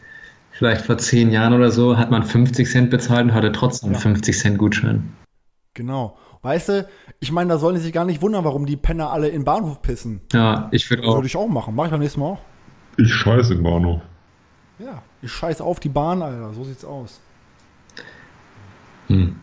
vielleicht 0.52 0.82
vor 0.86 0.98
zehn 0.98 1.30
Jahren 1.32 1.52
oder 1.52 1.72
so, 1.72 1.96
hat 1.96 2.12
man 2.12 2.22
50 2.22 2.70
Cent 2.70 2.90
bezahlt 2.90 3.24
und 3.24 3.34
hatte 3.34 3.50
trotzdem 3.50 3.90
einen 3.90 3.98
50 3.98 4.38
Cent 4.38 4.58
Gutschein. 4.58 5.12
Genau. 5.74 6.16
Weißt 6.42 6.70
du, 6.70 6.88
ich 7.18 7.32
meine, 7.32 7.50
da 7.50 7.58
sollen 7.58 7.74
die 7.74 7.82
sich 7.82 7.92
gar 7.92 8.06
nicht 8.06 8.22
wundern, 8.22 8.44
warum 8.44 8.64
die 8.64 8.76
Penner 8.76 9.10
alle 9.10 9.28
in 9.28 9.40
den 9.40 9.44
Bahnhof 9.44 9.82
pissen. 9.82 10.22
Ja, 10.32 10.68
ich 10.72 10.88
würde 10.88 11.02
auch. 11.04 11.16
Würde 11.16 11.26
ich 11.26 11.36
auch 11.36 11.48
machen. 11.48 11.74
Mach 11.74 11.84
ich 11.84 11.90
beim 11.90 12.00
nächsten 12.00 12.20
Mal 12.20 12.26
auch. 12.26 12.40
Ich 12.96 13.12
scheiße 13.12 13.54
im 13.54 13.62
Bahnhof. 13.62 14.00
Ja, 14.78 15.02
ich 15.20 15.30
scheiß 15.30 15.60
auf 15.60 15.80
die 15.80 15.90
Bahn, 15.90 16.22
Alter. 16.22 16.54
So 16.54 16.64
sieht's 16.64 16.84
aus. 16.84 17.20
Hm. 19.08 19.36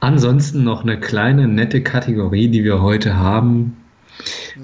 Ansonsten 0.00 0.64
noch 0.64 0.82
eine 0.82 0.98
kleine 0.98 1.46
nette 1.46 1.82
Kategorie, 1.82 2.48
die 2.48 2.64
wir 2.64 2.82
heute 2.82 3.16
haben. 3.16 3.76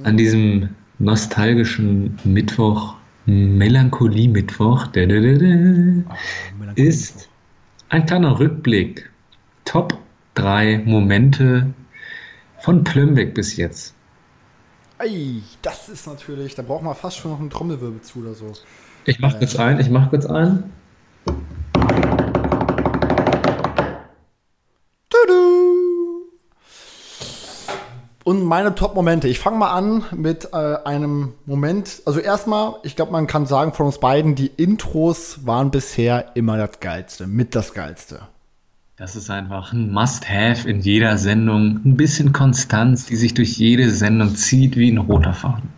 An 0.05 0.17
diesem 0.17 0.71
nostalgischen 0.99 2.19
Mittwoch, 2.25 2.95
Melancholie-Mittwoch, 3.27 4.89
ist 6.77 7.29
ein 7.89 8.07
kleiner 8.07 8.39
Rückblick. 8.39 9.11
Top 9.65 9.99
3 10.35 10.83
Momente 10.85 11.73
von 12.59 12.85
Plömbeck 12.85 13.35
bis 13.35 13.57
jetzt. 13.57 13.95
Ey, 14.99 15.43
das 15.63 15.89
ist 15.89 16.07
natürlich, 16.07 16.55
da 16.55 16.63
braucht 16.63 16.83
man 16.83 16.95
fast 16.95 17.17
schon 17.17 17.31
noch 17.31 17.41
einen 17.41 17.51
Trommelwirbel 17.51 18.03
zu 18.03 18.21
oder 18.21 18.35
so. 18.35 18.53
Ich 19.07 19.19
mach 19.19 19.39
kurz 19.39 19.57
ein, 19.57 19.81
ich 19.81 19.89
mach 19.89 20.11
kurz 20.11 20.27
ein. 20.27 20.71
Und 28.23 28.45
meine 28.45 28.75
Top-Momente. 28.75 29.27
Ich 29.27 29.41
fange 29.41 29.57
mal 29.57 29.73
an 29.73 30.05
mit 30.15 30.51
äh, 30.53 30.57
einem 30.85 31.33
Moment. 31.47 32.03
Also 32.05 32.21
erstmal, 32.21 32.75
ich 32.85 32.95
glaube, 32.95 33.11
man 33.11 33.27
kann 33.27 33.47
sagen 33.47 33.73
von 33.73 33.87
uns 33.87 33.99
beiden, 33.99 34.35
die 34.35 34.47
Intros 34.47 35.47
waren 35.47 35.71
bisher 35.71 36.37
immer 36.37 36.59
das 36.59 36.79
Geilste, 36.79 37.27
mit 37.27 37.57
das 37.57 37.75
Geilste. 37.75 38.29
Das 39.01 39.17
ist 39.17 39.31
einfach 39.31 39.73
ein 39.73 39.91
Must-Have 39.91 40.69
in 40.69 40.81
jeder 40.81 41.17
Sendung. 41.17 41.81
Ein 41.87 41.97
bisschen 41.97 42.35
Konstanz, 42.35 43.07
die 43.07 43.17
sich 43.17 43.33
durch 43.33 43.57
jede 43.57 43.91
Sendung 43.91 44.37
zieht 44.37 44.77
wie 44.77 44.91
ein 44.93 44.99
roter 44.99 45.33
Faden. 45.33 45.71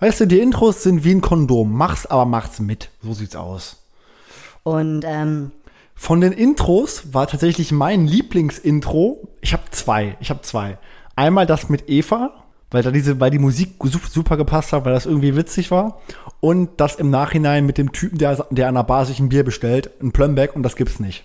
Weißt 0.00 0.20
du, 0.22 0.26
die 0.26 0.40
Intros 0.40 0.82
sind 0.82 1.04
wie 1.04 1.14
ein 1.14 1.20
Kondom. 1.20 1.70
Mach's, 1.76 2.06
aber 2.06 2.24
mach's 2.24 2.58
mit. 2.58 2.88
So 3.02 3.12
sieht's 3.12 3.36
aus. 3.36 3.82
Und 4.62 5.04
ähm, 5.06 5.50
Von 5.94 6.22
den 6.22 6.32
Intros 6.32 7.12
war 7.12 7.26
tatsächlich 7.26 7.72
mein 7.72 8.06
Lieblingsintro. 8.06 9.28
Ich 9.42 9.52
habe 9.52 9.64
zwei. 9.70 10.16
Ich 10.20 10.30
habe 10.30 10.40
zwei. 10.40 10.78
Einmal 11.14 11.44
das 11.44 11.68
mit 11.68 11.90
Eva, 11.90 12.42
weil 12.70 12.82
da 12.82 12.90
diese, 12.90 13.20
weil 13.20 13.30
die 13.30 13.38
Musik 13.38 13.74
su- 13.84 13.98
super 14.10 14.38
gepasst 14.38 14.72
hat, 14.72 14.86
weil 14.86 14.94
das 14.94 15.04
irgendwie 15.04 15.36
witzig 15.36 15.70
war. 15.70 16.00
Und 16.40 16.70
das 16.80 16.94
im 16.94 17.10
Nachhinein 17.10 17.66
mit 17.66 17.76
dem 17.76 17.92
Typen, 17.92 18.16
der, 18.16 18.46
der 18.48 18.68
an 18.68 18.76
der 18.76 18.82
Bar 18.84 19.04
sich 19.04 19.20
ein 19.20 19.28
Bier 19.28 19.44
bestellt, 19.44 19.90
ein 20.00 20.12
Plumback, 20.12 20.56
und 20.56 20.62
das 20.62 20.74
gibt's 20.76 21.00
nicht. 21.00 21.24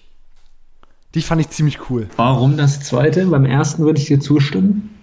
Die 1.14 1.22
fand 1.22 1.42
ich 1.42 1.50
ziemlich 1.50 1.90
cool. 1.90 2.08
Warum 2.16 2.58
das 2.58 2.80
zweite? 2.80 3.26
Beim 3.26 3.46
ersten 3.46 3.84
würde 3.84 4.00
ich 4.00 4.06
dir 4.06 4.20
zustimmen. 4.20 4.98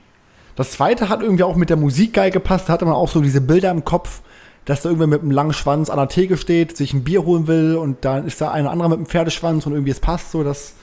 Das 0.57 0.73
zweite 0.73 1.09
hat 1.09 1.23
irgendwie 1.23 1.45
auch 1.45 1.57
mit 1.57 1.71
der 1.71 1.77
Musik 1.77 2.15
geil 2.15 2.31
gepasst. 2.31 2.69
Da 2.69 2.73
hatte 2.73 2.85
man 2.85 2.95
auch 2.95 3.09
so 3.09 3.21
diese 3.21 3.41
Bilder 3.41 3.71
im 3.71 3.85
Kopf, 3.85 4.23
dass 4.65 4.83
da 4.83 4.89
irgendwer 4.89 5.07
mit 5.07 5.23
einem 5.23 5.31
langen 5.31 5.53
Schwanz 5.53 5.91
an 5.91 5.99
der 5.99 6.09
Theke 6.09 6.37
steht, 6.37 6.77
sich 6.77 6.93
ein 6.95 7.05
Bier 7.05 7.25
holen 7.25 7.47
will 7.47 7.77
und 7.77 8.05
dann 8.05 8.27
ist 8.27 8.41
da 8.41 8.51
ein 8.51 8.67
anderer 8.67 8.89
mit 8.89 8.99
einem 8.99 9.07
Pferdeschwanz 9.07 9.67
und 9.67 9.73
irgendwie 9.73 9.93
es 9.93 10.01
passt 10.01 10.33
so, 10.33 10.43
das 10.43 10.75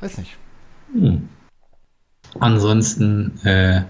weiß 0.00 0.18
nicht. 0.18 0.36
Ansonsten, 2.38 3.38
äh, 3.44 3.82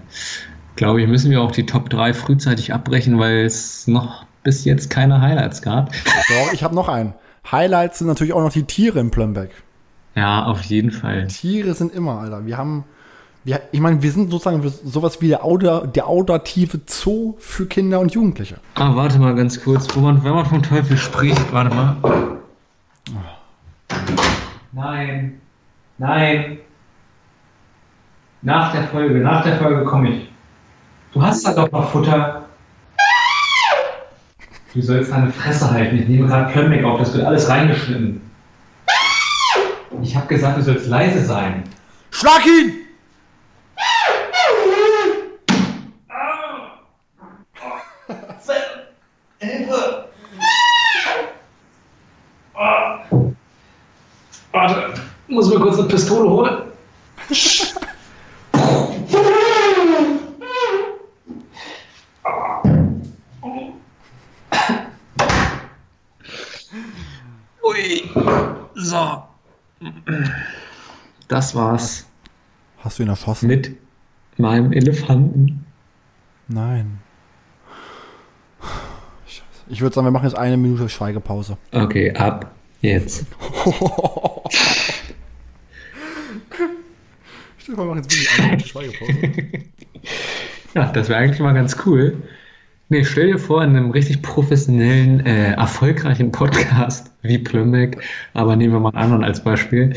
glaube 0.75 1.01
ich, 1.01 1.07
müssen 1.07 1.31
wir 1.31 1.41
auch 1.41 1.51
die 1.51 1.65
Top 1.65 1.89
3 1.89 2.13
frühzeitig 2.13 2.73
abbrechen, 2.73 3.19
weil 3.19 3.45
es 3.45 3.87
noch 3.87 4.25
bis 4.43 4.65
jetzt 4.65 4.89
keine 4.89 5.21
Highlights 5.21 5.61
gab. 5.61 5.91
Doch, 5.91 6.53
ich 6.53 6.63
habe 6.63 6.75
noch 6.75 6.89
einen. 6.89 7.13
Highlights 7.51 7.99
sind 7.99 8.07
natürlich 8.07 8.33
auch 8.33 8.41
noch 8.41 8.53
die 8.53 8.63
Tiere 8.63 8.99
im 8.99 9.11
Plumback. 9.11 9.51
Ja, 10.15 10.45
auf 10.45 10.61
jeden 10.63 10.91
Fall. 10.91 11.27
Tiere 11.27 11.73
sind 11.73 11.93
immer, 11.93 12.19
Alter. 12.19 12.45
Wir 12.45 12.57
haben, 12.57 12.83
wir, 13.43 13.61
ich 13.71 13.79
meine, 13.79 14.01
wir 14.01 14.11
sind 14.11 14.29
sozusagen 14.29 14.61
sowas 14.83 15.21
wie 15.21 15.29
der, 15.29 15.43
Auda, 15.43 15.87
der 15.87 16.07
audative 16.07 16.81
Zoo 16.85 17.35
für 17.39 17.65
Kinder 17.65 17.99
und 17.99 18.13
Jugendliche. 18.13 18.57
Ah, 18.75 18.95
warte 18.95 19.17
mal 19.19 19.35
ganz 19.35 19.63
kurz. 19.63 19.87
Wo 19.95 20.01
man, 20.01 20.23
wenn 20.23 20.33
man 20.33 20.45
vom 20.45 20.61
Teufel 20.61 20.97
spricht, 20.97 21.51
warte 21.51 21.75
mal. 21.75 21.95
Nein. 24.71 25.41
Nein. 25.97 26.57
Nach 28.41 28.71
der 28.71 28.83
Folge, 28.83 29.19
nach 29.19 29.43
der 29.43 29.57
Folge 29.57 29.83
komme 29.85 30.09
ich. 30.09 30.29
Du 31.13 31.21
hast 31.21 31.45
da 31.45 31.53
doch 31.53 31.71
noch 31.71 31.91
Futter. 31.91 32.45
Du 34.73 34.81
sollst 34.81 35.11
deine 35.11 35.31
Fresse 35.31 35.69
halten. 35.69 35.97
Ich 35.97 36.07
nehme 36.07 36.27
gerade 36.27 36.51
Plömmig 36.51 36.83
auf. 36.83 36.99
Das 36.99 37.13
wird 37.13 37.25
alles 37.25 37.47
reingeschnitten. 37.47 38.21
Ich 40.03 40.13
habe 40.17 40.27
gesagt, 40.27 40.57
du 40.57 40.61
sollst 40.63 40.87
leise 40.87 41.25
sein. 41.25 41.63
Schlag 42.11 42.45
ihn! 42.45 42.81
Hilfe! 49.39 50.09
Oh. 52.53 53.33
Warte, 54.51 54.93
muss 55.27 55.49
mir 55.49 55.59
kurz 55.59 55.79
eine 55.79 55.87
Pistole 55.87 56.29
holen. 56.29 56.63
Ui. 67.63 68.11
So. 68.75 69.22
Das 71.27 71.55
war's 71.55 72.07
Hast 72.79 72.99
du 72.99 73.03
ihn 73.03 73.09
erschossen? 73.09 73.47
mit 73.47 73.71
meinem 74.37 74.71
Elefanten. 74.73 75.65
Nein. 76.47 76.99
Ich 79.69 79.79
würde 79.81 79.95
sagen, 79.95 80.05
wir 80.05 80.11
machen 80.11 80.25
jetzt 80.25 80.37
eine 80.37 80.57
Minute 80.57 80.89
Schweigepause. 80.89 81.57
Okay, 81.71 82.13
ab 82.15 82.53
jetzt. 82.81 83.25
Stimmt, 87.57 87.77
wir 87.77 87.85
machen 87.85 87.99
jetzt 88.03 88.11
wirklich 88.11 88.29
eine 88.39 88.47
Minute 88.49 88.67
Schweigepause. 88.67 89.13
Ja, 90.75 90.91
das 90.91 91.07
wäre 91.07 91.19
eigentlich 91.19 91.39
mal 91.39 91.53
ganz 91.53 91.77
cool. 91.85 92.17
Nee, 92.93 93.05
stell 93.05 93.25
dir 93.25 93.39
vor, 93.39 93.63
in 93.63 93.75
einem 93.75 93.89
richtig 93.89 94.21
professionellen, 94.21 95.25
äh, 95.25 95.53
erfolgreichen 95.53 96.31
Podcast 96.31 97.09
wie 97.23 97.39
Plümbeck, 97.39 97.97
aber 98.35 98.55
nehmen 98.55 98.73
wir 98.73 98.79
mal 98.79 98.89
einen 98.89 98.99
anderen 98.99 99.23
als 99.23 99.43
Beispiel, 99.43 99.95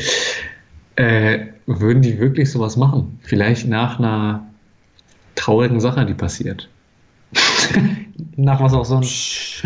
äh, 0.95 1.45
würden 1.67 2.01
die 2.01 2.17
wirklich 2.17 2.49
sowas 2.49 2.75
machen? 2.75 3.19
Vielleicht 3.21 3.67
nach 3.67 3.99
einer 3.99 4.47
traurigen 5.35 5.79
Sache, 5.79 6.07
die 6.07 6.15
passiert. 6.15 6.69
nach 8.35 8.59
was 8.61 8.73
auch 8.73 8.83
sonst. 8.83 9.61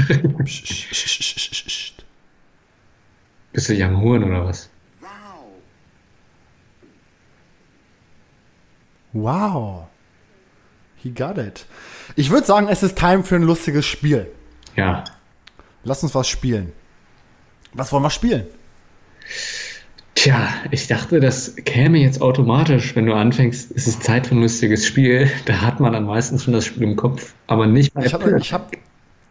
Bist 3.53 3.69
du 3.69 3.73
Young 3.73 4.01
Huren 4.01 4.25
oder 4.25 4.43
was? 4.43 4.69
wow. 9.13 9.87
He 10.97 11.11
got 11.11 11.37
it. 11.37 11.65
Ich 12.15 12.29
würde 12.29 12.45
sagen, 12.45 12.67
es 12.67 12.83
ist 12.83 12.97
Time 12.97 13.23
für 13.23 13.35
ein 13.35 13.43
lustiges 13.43 13.85
Spiel. 13.85 14.31
Ja. 14.75 15.03
Lass 15.83 16.03
uns 16.03 16.13
was 16.13 16.27
spielen. 16.27 16.71
Was 17.73 17.91
wollen 17.91 18.03
wir 18.03 18.09
spielen? 18.09 18.45
Tja, 20.15 20.49
ich 20.69 20.87
dachte, 20.87 21.19
das 21.19 21.55
käme 21.55 21.97
jetzt 21.97 22.21
automatisch, 22.21 22.95
wenn 22.95 23.05
du 23.05 23.13
anfängst, 23.13 23.71
es 23.75 23.87
ist 23.87 24.03
Zeit 24.03 24.27
für 24.27 24.35
ein 24.35 24.41
lustiges 24.41 24.85
Spiel. 24.85 25.31
Da 25.45 25.61
hat 25.61 25.79
man 25.79 25.93
dann 25.93 26.05
meistens 26.05 26.43
schon 26.43 26.53
das 26.53 26.65
Spiel 26.65 26.83
im 26.83 26.95
Kopf, 26.95 27.33
aber 27.47 27.65
nicht 27.65 27.93
bei 27.93 28.05
Ich 28.05 28.13
habe 28.13 28.37
ich 28.37 28.53
hab, 28.53 28.71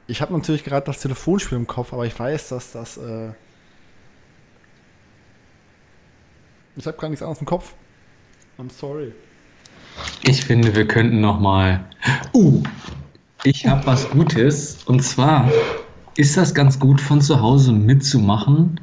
ich 0.06 0.20
hab 0.20 0.30
natürlich 0.30 0.64
gerade 0.64 0.86
das 0.86 1.00
Telefonspiel 1.00 1.58
im 1.58 1.66
Kopf, 1.66 1.92
aber 1.92 2.06
ich 2.06 2.18
weiß, 2.18 2.48
dass 2.48 2.72
das. 2.72 2.96
Äh 2.96 3.30
ich 6.76 6.86
habe 6.86 6.96
gar 6.96 7.08
nichts 7.08 7.22
anderes 7.22 7.40
im 7.40 7.46
Kopf. 7.46 7.74
I'm 8.58 8.70
sorry. 8.70 9.12
Ich 10.22 10.44
finde, 10.44 10.74
wir 10.74 10.86
könnten 10.86 11.20
noch 11.20 11.40
mal. 11.40 11.80
Uh, 12.34 12.62
ich 13.44 13.66
habe 13.66 13.86
was 13.86 14.08
Gutes. 14.10 14.78
Und 14.84 15.02
zwar 15.02 15.50
ist 16.16 16.36
das 16.36 16.54
ganz 16.54 16.78
gut 16.78 17.00
von 17.00 17.20
zu 17.20 17.40
Hause 17.40 17.72
mitzumachen. 17.72 18.80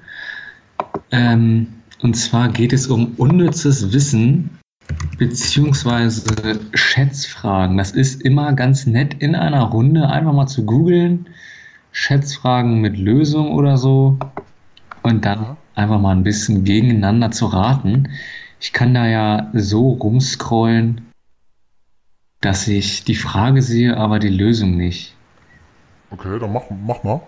Ähm, 1.12 1.68
und 2.02 2.16
zwar 2.16 2.50
geht 2.50 2.74
es 2.74 2.88
um 2.88 3.14
unnützes 3.18 3.92
Wissen 3.94 4.50
beziehungsweise 5.18 6.60
Schätzfragen. 6.74 7.78
Das 7.78 7.92
ist 7.92 8.22
immer 8.22 8.54
ganz 8.54 8.86
nett 8.86 9.16
in 9.20 9.36
einer 9.36 9.64
Runde 9.64 10.10
einfach 10.10 10.34
mal 10.34 10.48
zu 10.48 10.66
googeln. 10.66 11.28
Schätzfragen 11.92 12.82
mit 12.82 12.98
Lösung 12.98 13.52
oder 13.52 13.78
so. 13.78 14.18
Und 15.04 15.26
dann 15.26 15.58
einfach 15.76 16.00
mal 16.00 16.16
ein 16.16 16.24
bisschen 16.24 16.64
gegeneinander 16.64 17.32
zu 17.32 17.46
raten. 17.48 18.10
Ich 18.60 18.74
kann 18.74 18.94
da 18.94 19.08
ja 19.08 19.50
so 19.54 19.90
rumscrollen, 19.90 21.02
dass 22.42 22.68
ich 22.68 23.04
die 23.04 23.16
Frage 23.16 23.62
sehe, 23.62 23.98
aber 23.98 24.20
die 24.20 24.30
Lösung 24.30 24.78
nicht. 24.78 25.16
Okay, 26.12 26.40
dann 26.40 26.54
mach, 26.54 26.64
mach 26.70 27.04
mal. 27.04 27.22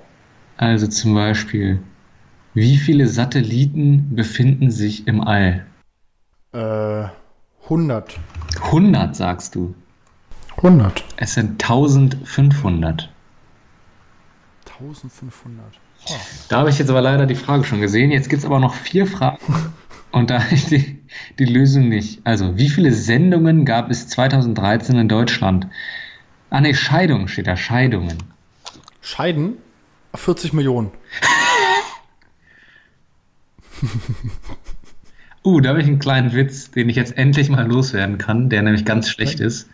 Also 0.58 0.88
zum 0.88 1.14
Beispiel, 1.14 1.82
wie 2.54 2.78
viele 2.78 3.08
Satelliten 3.08 4.16
befinden 4.16 4.72
sich 4.72 5.08
im 5.08 5.22
All? 5.22 5.66
Äh, 6.54 7.08
100. 7.64 8.20
100 8.64 9.16
sagst 9.16 9.56
du. 9.56 9.76
100. 10.58 11.04
Es 11.18 11.36
sind 11.36 11.62
1500. 11.64 13.10
1500. 14.80 15.80
Da 16.48 16.58
habe 16.58 16.70
ich 16.70 16.80
jetzt 16.80 16.90
aber 16.90 17.02
leider 17.02 17.26
die 17.26 17.36
Frage 17.36 17.64
schon 17.64 17.82
gesehen. 17.82 18.12
Jetzt 18.12 18.30
gibt 18.30 18.40
es 18.40 18.46
aber 18.46 18.60
noch 18.60 18.74
vier 18.74 19.06
Fragen 19.06 19.74
und 20.12 20.30
da 20.30 20.42
ich 20.52 20.66
die, 20.66 20.99
die 21.38 21.46
Lösung 21.46 21.90
nicht. 21.90 22.22
Also, 22.24 22.58
wie 22.58 22.70
viele 22.70 22.92
Sendungen 22.92 23.66
gab 23.66 23.90
es 23.90 24.08
2013 24.08 24.98
in 24.98 25.08
Deutschland? 25.08 25.68
Ah 26.50 26.62
ne, 26.62 26.74
Scheidung 26.74 27.28
steht 27.28 27.48
da, 27.48 27.56
Scheidungen. 27.56 28.18
Scheiden? 29.02 29.58
40 30.16 30.54
Millionen. 30.54 30.92
Uh, 35.46 35.62
da 35.62 35.70
habe 35.70 35.82
ich 35.82 35.88
einen 35.88 36.00
kleinen 36.00 36.34
Witz, 36.34 36.72
den 36.72 36.90
ich 36.90 36.98
jetzt 36.98 37.18
endlich 37.18 37.50
mal 37.50 37.66
loswerden 37.66 38.18
kann, 38.18 38.50
der 38.50 38.62
nämlich 38.62 38.84
ganz 38.84 39.10
schlecht 39.10 39.40
ist. 39.40 39.70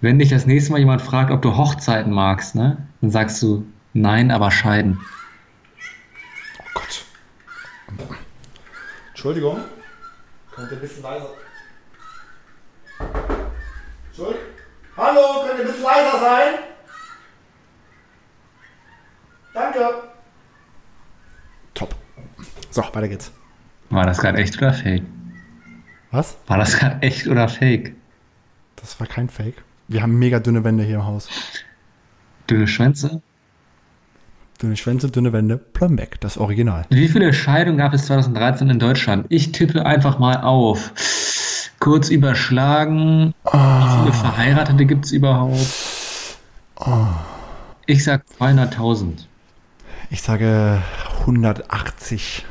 Wenn 0.00 0.18
dich 0.18 0.30
das 0.30 0.46
nächste 0.46 0.72
Mal 0.72 0.78
jemand 0.78 1.02
fragt, 1.02 1.30
ob 1.30 1.42
du 1.42 1.56
Hochzeiten 1.56 2.12
magst, 2.12 2.54
ne, 2.54 2.78
dann 3.00 3.10
sagst 3.10 3.42
du 3.42 3.66
nein, 3.92 4.30
aber 4.30 4.50
scheiden. 4.50 5.00
Oh 6.58 6.70
Gott. 6.74 7.04
Entschuldigung. 9.10 9.58
Könnt 10.54 10.70
ihr 10.70 10.76
ein 10.76 10.80
bisschen 10.80 11.02
leiser. 11.02 11.30
Entschuldigung. 14.06 14.42
Hallo, 14.96 15.46
könnt 15.46 15.58
ihr 15.58 15.64
ein 15.64 15.66
bisschen 15.66 15.82
leiser 15.82 16.20
sein? 16.20 16.54
Danke. 19.52 20.08
Top. 21.74 21.94
So, 22.70 22.82
weiter 22.82 23.08
geht's. 23.08 23.32
War 23.90 24.06
das 24.06 24.18
gerade 24.18 24.38
echt 24.38 24.56
oder 24.58 24.72
fake? 24.72 25.02
Was? 26.10 26.36
War 26.46 26.58
das 26.58 26.78
gerade 26.78 27.02
echt 27.02 27.26
oder 27.26 27.48
fake? 27.48 27.94
Das 28.76 28.98
war 29.00 29.06
kein 29.06 29.28
Fake. 29.28 29.62
Wir 29.88 30.02
haben 30.02 30.18
mega 30.18 30.38
dünne 30.38 30.62
Wände 30.62 30.84
hier 30.84 30.96
im 30.96 31.06
Haus. 31.06 31.28
Dünne 32.48 32.68
Schwänze? 32.68 33.22
Dünne 34.64 34.76
Schwänze, 34.78 35.10
dünne 35.10 35.34
Wände. 35.34 35.58
Plumbeck, 35.58 36.18
das 36.22 36.38
Original. 36.38 36.86
Wie 36.88 37.06
viele 37.06 37.34
Scheidungen 37.34 37.76
gab 37.76 37.92
es 37.92 38.06
2013 38.06 38.70
in 38.70 38.78
Deutschland? 38.78 39.26
Ich 39.28 39.52
tippe 39.52 39.84
einfach 39.84 40.18
mal 40.18 40.40
auf. 40.40 40.90
Kurz 41.80 42.08
überschlagen. 42.08 43.34
Wie 43.44 43.50
viele 43.50 44.14
Verheiratete 44.14 44.86
gibt 44.86 45.04
es 45.04 45.12
überhaupt? 45.12 45.58
Ich 47.84 48.04
sag 48.04 48.24
200.000. 48.40 49.26
Ich 50.08 50.22
sage 50.22 50.80
180.000. 51.26 52.46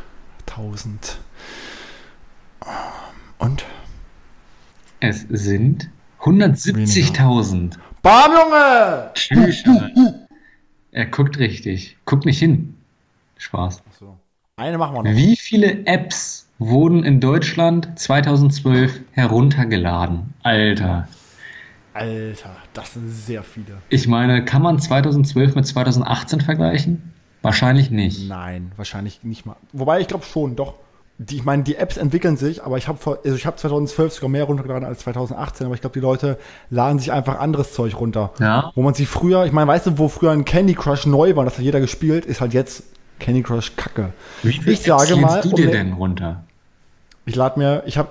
Und? 3.39 3.65
Es 4.99 5.25
sind 5.29 5.89
170.000. 6.21 7.73
Bam, 8.03 8.31
Junge! 8.31 9.09
Tschüss. 9.15 9.63
Er 10.93 11.07
guckt 11.07 11.39
richtig. 11.39 11.97
Guckt 12.05 12.25
nicht 12.25 12.37
hin. 12.37 12.75
Spaß. 13.37 13.81
So. 13.99 14.15
Eine 14.57 14.77
machen 14.77 14.95
wir 14.95 15.03
noch. 15.03 15.11
Wie 15.11 15.35
viele 15.35 15.87
Apps 15.87 16.47
wurden 16.59 17.03
in 17.03 17.19
Deutschland 17.19 17.97
2012 17.99 19.01
heruntergeladen? 19.11 20.35
Alter. 20.43 21.07
Alter, 21.95 22.55
das 22.73 22.93
sind 22.93 23.09
sehr 23.09 23.41
viele. 23.41 23.81
Ich 23.89 24.07
meine, 24.07 24.45
kann 24.45 24.61
man 24.61 24.77
2012 24.77 25.55
mit 25.55 25.65
2018 25.65 26.41
vergleichen? 26.41 27.13
Wahrscheinlich 27.41 27.89
nicht. 27.89 28.29
Nein, 28.29 28.71
wahrscheinlich 28.77 29.23
nicht 29.23 29.47
mal. 29.47 29.55
Wobei, 29.73 29.99
ich 29.99 30.07
glaube 30.07 30.25
schon, 30.25 30.55
doch. 30.55 30.75
Die, 31.19 31.35
ich 31.35 31.45
meine, 31.45 31.63
die 31.63 31.75
Apps 31.75 31.97
entwickeln 31.97 32.37
sich, 32.37 32.63
aber 32.63 32.77
ich 32.77 32.87
habe 32.87 32.97
also 33.23 33.37
ich 33.37 33.45
hab 33.45 33.59
2012 33.59 34.13
sogar 34.13 34.29
mehr 34.29 34.45
runtergeladen 34.45 34.83
als 34.83 34.99
2018, 34.99 35.67
aber 35.67 35.75
ich 35.75 35.81
glaube, 35.81 35.93
die 35.93 35.99
Leute 35.99 36.37
laden 36.71 36.97
sich 36.97 37.11
einfach 37.11 37.39
anderes 37.39 37.73
Zeug 37.73 37.99
runter. 37.99 38.31
Ja. 38.39 38.71
Wo 38.73 38.81
man 38.81 38.95
sich 38.95 39.07
früher, 39.07 39.45
ich 39.45 39.51
meine, 39.51 39.67
weißt 39.67 39.85
du, 39.85 39.97
wo 39.99 40.07
früher 40.07 40.31
ein 40.31 40.43
Candy 40.43 40.73
Crush 40.73 41.05
neu 41.05 41.35
war, 41.35 41.45
das 41.45 41.57
hat 41.57 41.63
jeder 41.63 41.79
gespielt, 41.79 42.25
ist 42.25 42.41
halt 42.41 42.53
jetzt 42.53 42.83
Candy 43.19 43.43
Crush 43.43 43.75
Kacke. 43.75 44.09
Wie 44.41 44.53
viele 44.53 44.71
Ich 44.71 44.81
sage 44.81 45.15
mal, 45.15 45.41
du 45.41 45.49
um 45.49 45.55
dir 45.55 45.67
ne- 45.67 45.71
denn 45.71 45.93
runter? 45.93 46.43
Ich 47.25 47.35
lade 47.35 47.59
mir, 47.59 47.83
ich 47.85 47.97
habe 47.97 48.09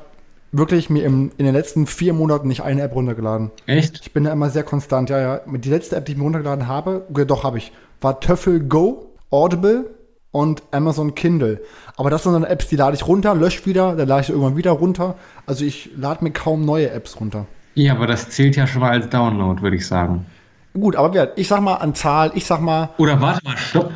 wirklich 0.52 0.88
mir 0.88 1.04
im, 1.04 1.32
in 1.38 1.44
den 1.44 1.54
letzten 1.54 1.86
vier 1.86 2.12
Monaten 2.12 2.46
nicht 2.46 2.62
eine 2.62 2.82
App 2.82 2.94
runtergeladen. 2.94 3.50
Echt? 3.66 4.00
Ich 4.00 4.12
bin 4.12 4.24
da 4.24 4.32
immer 4.32 4.48
sehr 4.50 4.62
konstant, 4.62 5.10
ja, 5.10 5.18
ja. 5.18 5.40
Die 5.46 5.70
letzte 5.70 5.96
App, 5.96 6.06
die 6.06 6.12
ich 6.12 6.18
mir 6.18 6.24
runtergeladen 6.24 6.68
habe, 6.68 7.04
doch 7.26 7.42
habe 7.42 7.58
ich, 7.58 7.72
war 8.00 8.20
Töffel 8.20 8.60
Go, 8.60 9.10
Audible 9.30 9.86
und 10.32 10.62
Amazon 10.72 11.14
Kindle. 11.14 11.60
Aber 11.96 12.10
das 12.10 12.24
sind 12.24 12.32
dann 12.32 12.44
Apps, 12.44 12.68
die 12.68 12.76
lade 12.76 12.96
ich 12.96 13.06
runter, 13.06 13.34
lösche 13.34 13.64
wieder, 13.66 13.94
dann 13.94 14.08
lade 14.08 14.22
ich 14.22 14.26
sie 14.26 14.32
irgendwann 14.32 14.56
wieder 14.56 14.72
runter. 14.72 15.14
Also 15.46 15.64
ich 15.64 15.90
lade 15.96 16.24
mir 16.24 16.32
kaum 16.32 16.64
neue 16.64 16.90
Apps 16.90 17.20
runter. 17.20 17.46
Ja, 17.74 17.92
aber 17.92 18.06
das 18.06 18.30
zählt 18.30 18.56
ja 18.56 18.66
schon 18.66 18.80
mal 18.80 18.90
als 18.90 19.08
Download, 19.08 19.62
würde 19.62 19.76
ich 19.76 19.86
sagen. 19.86 20.26
Gut, 20.74 20.96
aber 20.96 21.36
ich 21.38 21.48
sag 21.48 21.60
mal 21.60 21.74
an 21.76 21.94
Zahl, 21.94 22.32
ich 22.34 22.46
sag 22.46 22.60
mal, 22.60 22.90
Oder 22.98 23.20
warte 23.20 23.44
mal, 23.44 23.56
stopp. 23.56 23.92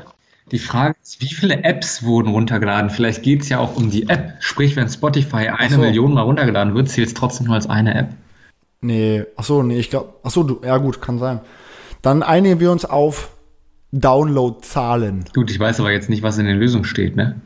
Die 0.53 0.59
Frage 0.61 0.95
ist, 1.03 1.21
wie 1.21 1.35
viele 1.35 1.65
Apps 1.65 2.05
wurden 2.05 2.29
runtergeladen? 2.29 2.91
Vielleicht 2.91 3.25
geht 3.25 3.43
es 3.43 3.49
ja 3.49 3.59
auch 3.59 3.75
um 3.75 3.91
die 3.91 4.09
App. 4.09 4.35
Sprich, 4.39 4.77
wenn 4.77 4.89
Spotify 4.89 5.49
eine 5.49 5.75
so. 5.75 5.81
Million 5.81 6.15
mal 6.15 6.23
runtergeladen 6.23 6.75
wird, 6.75 6.89
zählt 6.89 7.09
es 7.09 7.15
trotzdem 7.15 7.47
nur 7.47 7.57
als 7.57 7.69
eine 7.69 7.95
App. 7.95 8.09
nee, 8.81 9.25
ach 9.37 9.43
so, 9.43 9.63
nee, 9.65 9.79
ich 9.79 9.91
glaube, 9.91 10.13
ach 10.23 10.31
so, 10.31 10.45
du, 10.45 10.61
ja 10.65 10.77
gut, 10.77 11.03
kann 11.03 11.19
sein. 11.19 11.41
Dann 12.03 12.23
einigen 12.23 12.61
wir 12.61 12.71
uns 12.71 12.85
auf 12.85 13.31
Downloadzahlen. 14.01 15.25
Gut, 15.35 15.51
ich 15.51 15.59
weiß 15.59 15.81
aber 15.81 15.91
jetzt 15.93 16.11
nicht, 16.11 16.23
was 16.23 16.39
in 16.39 16.47
der 16.47 16.55
Lösung 16.55 16.85
steht, 16.85 17.17
ne? 17.17 17.41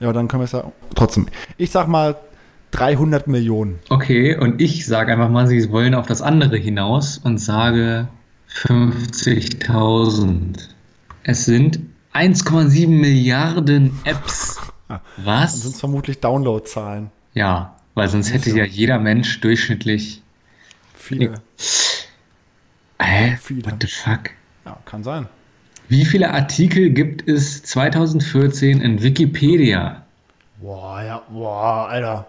Ja, 0.00 0.12
dann 0.12 0.28
können 0.28 0.42
wir 0.42 0.44
es 0.44 0.52
ja 0.52 0.70
trotzdem. 0.94 1.26
Ich 1.56 1.70
sag 1.70 1.88
mal 1.88 2.16
300 2.70 3.26
Millionen. 3.26 3.78
Okay, 3.88 4.36
und 4.36 4.60
ich 4.60 4.86
sage 4.86 5.12
einfach 5.12 5.30
mal, 5.30 5.46
sie 5.48 5.70
wollen 5.70 5.94
auf 5.94 6.06
das 6.06 6.22
andere 6.22 6.56
hinaus 6.56 7.18
und 7.18 7.38
sage 7.38 8.08
50.000. 8.50 10.68
Es 11.24 11.44
sind 11.44 11.80
1,7 12.14 12.88
Milliarden 12.88 13.98
Apps. 14.04 14.58
Das 14.88 15.54
sind 15.62 15.72
Was? 15.72 15.80
vermutlich 15.80 16.20
Downloadzahlen. 16.20 17.10
Ja, 17.34 17.76
weil 17.94 18.08
sonst 18.08 18.32
hätte 18.32 18.50
ja 18.50 18.64
jeder 18.64 18.98
Mensch 18.98 19.40
durchschnittlich. 19.40 20.22
Viele. 20.94 21.34
Hä? 23.00 23.36
Viele. 23.40 23.66
What 23.66 23.76
the 23.80 23.86
fuck? 23.86 24.30
Ja, 24.64 24.76
kann 24.84 25.04
sein. 25.04 25.26
Wie 25.88 26.04
viele 26.04 26.34
Artikel 26.34 26.90
gibt 26.90 27.26
es 27.26 27.62
2014 27.62 28.82
in 28.82 29.02
Wikipedia? 29.02 30.02
Boah, 30.60 31.02
ja, 31.02 31.22
boah, 31.30 31.88
Alter. 31.88 32.26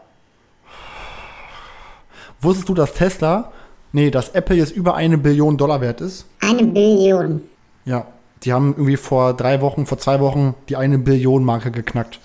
Wusstest 2.39 2.69
du, 2.69 2.73
dass 2.73 2.93
Tesla, 2.93 3.51
nee, 3.91 4.11
dass 4.11 4.29
Apple 4.29 4.55
jetzt 4.55 4.71
über 4.71 4.95
eine 4.95 5.17
Billion 5.17 5.57
Dollar 5.57 5.81
wert 5.81 5.99
ist? 5.99 6.25
Eine 6.39 6.63
Billion. 6.63 7.41
Ja. 7.83 8.07
Die 8.43 8.53
haben 8.53 8.69
irgendwie 8.77 8.95
vor 8.95 9.33
drei 9.33 9.59
Wochen, 9.59 9.85
vor 9.85 9.97
zwei 9.97 10.21
Wochen 10.21 10.55
die 10.69 10.77
eine 10.77 10.97
Billion 10.97 11.43
Marke 11.43 11.71
geknackt. 11.71 12.21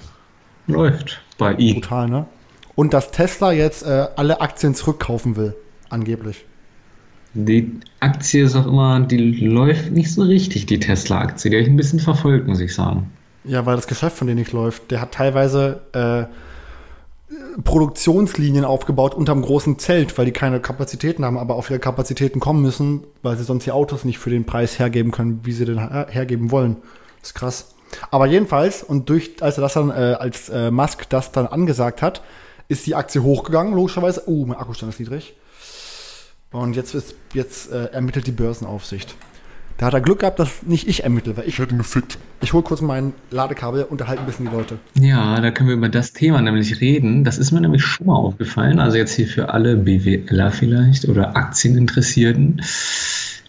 Läuft 0.69 1.21
bei 1.39 1.55
ihm. 1.55 1.81
Brutal, 1.81 2.09
ne? 2.09 2.27
Und 2.77 2.95
dass 2.95 3.11
Tesla 3.11 3.51
jetzt 3.51 3.85
äh, 3.85 4.07
alle 4.15 4.41
Aktien 4.41 4.77
zurückkaufen 4.77 5.35
will, 5.35 5.57
angeblich. 5.91 6.45
Die 7.35 7.81
Aktie 8.01 8.45
ist 8.45 8.55
auch 8.55 8.67
immer, 8.67 9.01
die 9.01 9.19
läuft 9.19 9.91
nicht 9.91 10.13
so 10.13 10.23
richtig, 10.23 10.67
die 10.67 10.79
Tesla-Aktie. 10.79 11.51
Die 11.51 11.57
habe 11.57 11.65
ich 11.65 11.69
ein 11.69 11.77
bisschen 11.77 11.99
verfolgt, 11.99 12.47
muss 12.47 12.61
ich 12.61 12.75
sagen. 12.75 13.11
Ja, 13.45 13.67
weil 13.67 13.77
das 13.77 13.87
Geschäft 13.87 14.17
von 14.17 14.27
denen 14.27 14.39
nicht 14.39 14.53
läuft. 14.53 14.91
Der 14.91 15.01
hat 15.01 15.13
teilweise 15.13 15.81
äh, 15.93 16.25
Produktionslinien 17.63 18.65
aufgebaut 18.65 19.15
unterm 19.15 19.43
großen 19.43 19.79
Zelt, 19.79 20.17
weil 20.17 20.27
die 20.27 20.33
keine 20.33 20.61
Kapazitäten 20.61 21.25
haben, 21.25 21.37
aber 21.37 21.57
auf 21.57 21.71
ihre 21.71 21.81
Kapazitäten 21.81 22.41
kommen 22.41 22.63
müssen, 22.63 23.03
weil 23.23 23.37
sie 23.37 23.45
sonst 23.45 23.67
die 23.67 23.73
Autos 23.73 24.05
nicht 24.05 24.19
für 24.19 24.31
den 24.31 24.45
Preis 24.45 24.79
hergeben 24.79 25.11
können, 25.11 25.41
wie 25.45 25.53
sie 25.53 25.65
den 25.65 25.79
her 25.79 26.07
hergeben 26.11 26.51
wollen. 26.51 26.77
Das 27.21 27.31
ist 27.31 27.35
krass. 27.35 27.75
Aber 28.11 28.27
jedenfalls, 28.27 28.83
und 28.83 29.09
durch, 29.09 29.37
als 29.41 29.59
er 29.59 29.63
das 29.63 29.75
dann, 29.75 29.91
äh, 29.91 30.17
als 30.19 30.49
äh, 30.49 30.71
Musk 30.71 31.09
das 31.11 31.33
dann 31.33 31.47
angesagt 31.47 32.03
hat, 32.03 32.23
ist 32.69 32.87
die 32.87 32.95
Aktie 32.95 33.23
hochgegangen, 33.23 33.75
logischerweise. 33.75 34.23
Oh, 34.27 34.47
mein 34.47 34.59
Akkustand 34.59 34.93
ist 34.93 35.01
niedrig. 35.01 35.35
Und 36.55 36.77
jetzt, 36.77 36.95
ist, 36.95 37.17
jetzt 37.33 37.73
äh, 37.73 37.87
ermittelt 37.87 38.29
die 38.29 38.33
Börsenaufsicht. 38.33 39.17
Da 39.77 39.87
hat 39.87 39.95
er 39.95 40.01
Glück 40.01 40.21
gehabt, 40.21 40.39
dass 40.39 40.63
nicht 40.63 40.87
ich 40.87 41.03
ermittle, 41.03 41.37
weil 41.37 41.49
ich, 41.49 41.55
Ich 41.55 41.59
hätte 41.59 41.75
ihn 41.75 41.79
gefickt. 41.79 42.17
ich 42.41 42.53
hole 42.53 42.63
kurz 42.63 42.81
mein 42.81 43.13
Ladekabel, 43.33 43.83
unterhalte 43.83 44.23
ein 44.23 44.27
bisschen 44.27 44.47
die 44.49 44.53
Leute. 44.55 44.79
Ja, 44.97 45.41
da 45.41 45.51
können 45.51 45.69
wir 45.69 45.75
über 45.75 45.89
das 45.89 46.13
Thema 46.13 46.41
nämlich 46.41 46.81
reden. 46.81 47.25
Das 47.25 47.39
ist 47.39 47.51
mir 47.51 47.61
nämlich 47.61 47.83
schon 47.83 48.07
mal 48.07 48.15
aufgefallen. 48.15 48.79
Also 48.79 48.97
jetzt 48.99 49.15
hier 49.15 49.27
für 49.27 49.53
alle 49.53 49.77
BWLer 49.77 50.53
vielleicht 50.53 51.09
oder 51.09 51.37
Aktieninteressierten. 51.37 52.63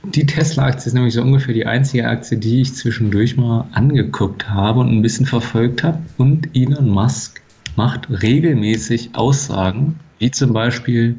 Die 0.03 0.25
Tesla-Aktie 0.25 0.87
ist 0.87 0.93
nämlich 0.93 1.13
so 1.13 1.21
ungefähr 1.21 1.53
die 1.53 1.67
einzige 1.67 2.07
Aktie, 2.07 2.39
die 2.39 2.61
ich 2.61 2.73
zwischendurch 2.73 3.37
mal 3.37 3.67
angeguckt 3.73 4.49
habe 4.49 4.79
und 4.79 4.89
ein 4.89 5.03
bisschen 5.03 5.27
verfolgt 5.27 5.83
habe. 5.83 5.99
Und 6.17 6.49
Elon 6.55 6.89
Musk 6.89 7.39
macht 7.75 8.07
regelmäßig 8.09 9.11
Aussagen, 9.13 9.99
wie 10.17 10.31
zum 10.31 10.53
Beispiel, 10.53 11.15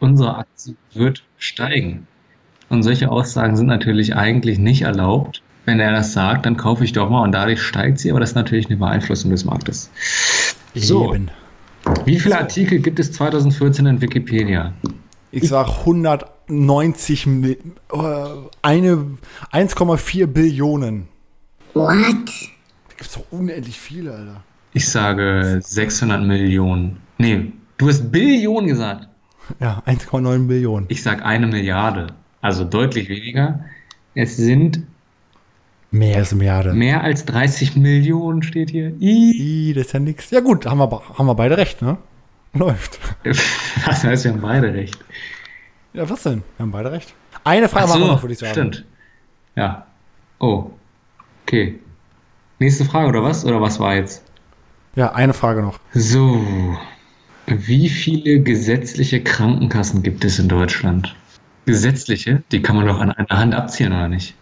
unsere 0.00 0.36
Aktie 0.36 0.74
wird 0.92 1.22
steigen. 1.38 2.06
Und 2.68 2.82
solche 2.82 3.10
Aussagen 3.10 3.56
sind 3.56 3.66
natürlich 3.66 4.16
eigentlich 4.16 4.58
nicht 4.58 4.82
erlaubt. 4.82 5.42
Wenn 5.64 5.80
er 5.80 5.92
das 5.92 6.12
sagt, 6.12 6.46
dann 6.46 6.56
kaufe 6.56 6.84
ich 6.84 6.92
doch 6.92 7.10
mal 7.10 7.22
und 7.22 7.32
dadurch 7.32 7.60
steigt 7.60 7.98
sie, 7.98 8.10
aber 8.10 8.20
das 8.20 8.30
ist 8.30 8.36
natürlich 8.36 8.66
eine 8.66 8.76
Beeinflussung 8.76 9.30
des 9.30 9.44
Marktes. 9.44 9.90
So. 10.74 11.12
Eben. 11.12 11.30
Wie 12.04 12.18
viele 12.18 12.38
Artikel 12.38 12.80
gibt 12.80 12.98
es 12.98 13.12
2014 13.12 13.86
in 13.86 14.00
Wikipedia? 14.00 14.72
Ich 15.30 15.48
sag 15.48 15.68
190 15.80 17.26
Mil 17.26 17.58
äh, 17.92 17.96
eine 18.62 19.06
1,4 19.52 20.26
Billionen. 20.26 21.08
What? 21.74 21.86
Da 21.86 22.94
gibt's 22.96 23.14
doch 23.14 23.24
unendlich 23.30 23.78
viele, 23.78 24.12
Alter. 24.12 24.42
Ich 24.72 24.88
sage 24.88 25.60
600 25.62 26.22
Millionen. 26.22 26.98
Nee, 27.18 27.52
du 27.78 27.88
hast 27.88 28.10
Billionen 28.10 28.68
gesagt. 28.68 29.08
Ja, 29.60 29.82
1,9 29.86 30.46
Billionen. 30.48 30.86
Ich 30.88 31.02
sage 31.02 31.24
eine 31.24 31.46
Milliarde. 31.46 32.08
Also 32.40 32.64
deutlich 32.64 33.08
weniger. 33.08 33.60
Es 34.14 34.36
sind 34.36 34.80
Mehr 35.90 36.16
als 36.18 36.30
eine 36.32 36.38
Milliarde. 36.38 36.72
mehr 36.74 37.02
als 37.02 37.24
30 37.26 37.76
Millionen, 37.76 38.42
steht 38.42 38.70
hier. 38.70 38.92
I. 39.00 39.68
Ih, 39.70 39.72
das 39.74 39.86
ist 39.86 39.92
ja 39.92 40.00
nix. 40.00 40.30
Ja 40.30 40.40
gut, 40.40 40.66
haben 40.66 40.78
wir, 40.78 40.86
be- 40.88 41.00
haben 41.16 41.26
wir 41.26 41.34
beide 41.34 41.56
recht, 41.56 41.80
ne? 41.82 41.96
Läuft. 42.54 42.98
Das 43.24 44.02
heißt, 44.04 44.24
wir 44.24 44.32
haben 44.32 44.40
beide 44.40 44.72
recht. 44.74 44.98
Ja, 45.92 46.08
was 46.10 46.22
denn? 46.24 46.42
Wir 46.56 46.64
haben 46.64 46.72
beide 46.72 46.90
recht. 46.92 47.14
Eine 47.44 47.68
Frage 47.68 47.84
Ach 47.84 47.88
machen 47.90 48.00
wir 48.00 48.06
so, 48.06 48.12
noch, 48.14 48.22
würde 48.22 48.32
ich 48.32 48.38
sagen. 48.40 48.52
stimmt. 48.52 48.84
Ja. 49.54 49.86
Oh. 50.40 50.70
Okay. 51.44 51.78
Nächste 52.58 52.84
Frage, 52.84 53.08
oder 53.08 53.22
was? 53.22 53.44
Oder 53.44 53.60
was 53.60 53.78
war 53.78 53.94
jetzt? 53.94 54.24
Ja, 54.96 55.12
eine 55.12 55.34
Frage 55.34 55.62
noch. 55.62 55.78
So. 55.92 56.44
Wie 57.46 57.88
viele 57.88 58.40
gesetzliche 58.40 59.22
Krankenkassen 59.22 60.02
gibt 60.02 60.24
es 60.24 60.38
in 60.38 60.48
Deutschland? 60.48 61.14
Gesetzliche? 61.64 62.42
Die 62.50 62.60
kann 62.60 62.76
man 62.76 62.86
doch 62.86 62.98
an 63.00 63.12
einer 63.12 63.38
Hand 63.38 63.54
abzählen, 63.54 63.92
oder 63.92 64.08
nicht? 64.08 64.34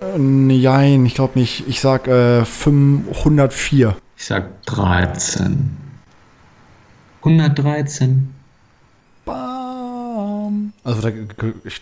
Äh, 0.00 0.18
Nein, 0.18 1.06
ich 1.06 1.14
glaube 1.14 1.38
nicht. 1.38 1.68
Ich 1.68 1.80
sag 1.80 2.08
äh, 2.08 2.44
504. 2.44 3.96
Ich 4.16 4.24
sag 4.24 4.64
13. 4.66 5.76
113. 7.22 8.34
Bam. 9.24 10.72
Also, 10.82 11.00
da, 11.02 11.10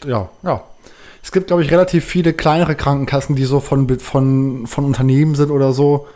ja, 0.07 0.29
ja. 0.43 0.65
Es 1.23 1.33
gibt, 1.33 1.49
glaube 1.49 1.63
ich, 1.63 1.71
relativ 1.71 2.05
viele 2.05 2.33
kleinere 2.33 2.75
Krankenkassen, 2.75 3.35
die 3.35 3.45
so 3.45 3.61
von, 3.61 3.99
von, 3.99 4.67
von 4.67 4.85
Unternehmen 4.85 5.35
sind 5.35 5.51
oder 5.51 5.73
so, 5.73 6.07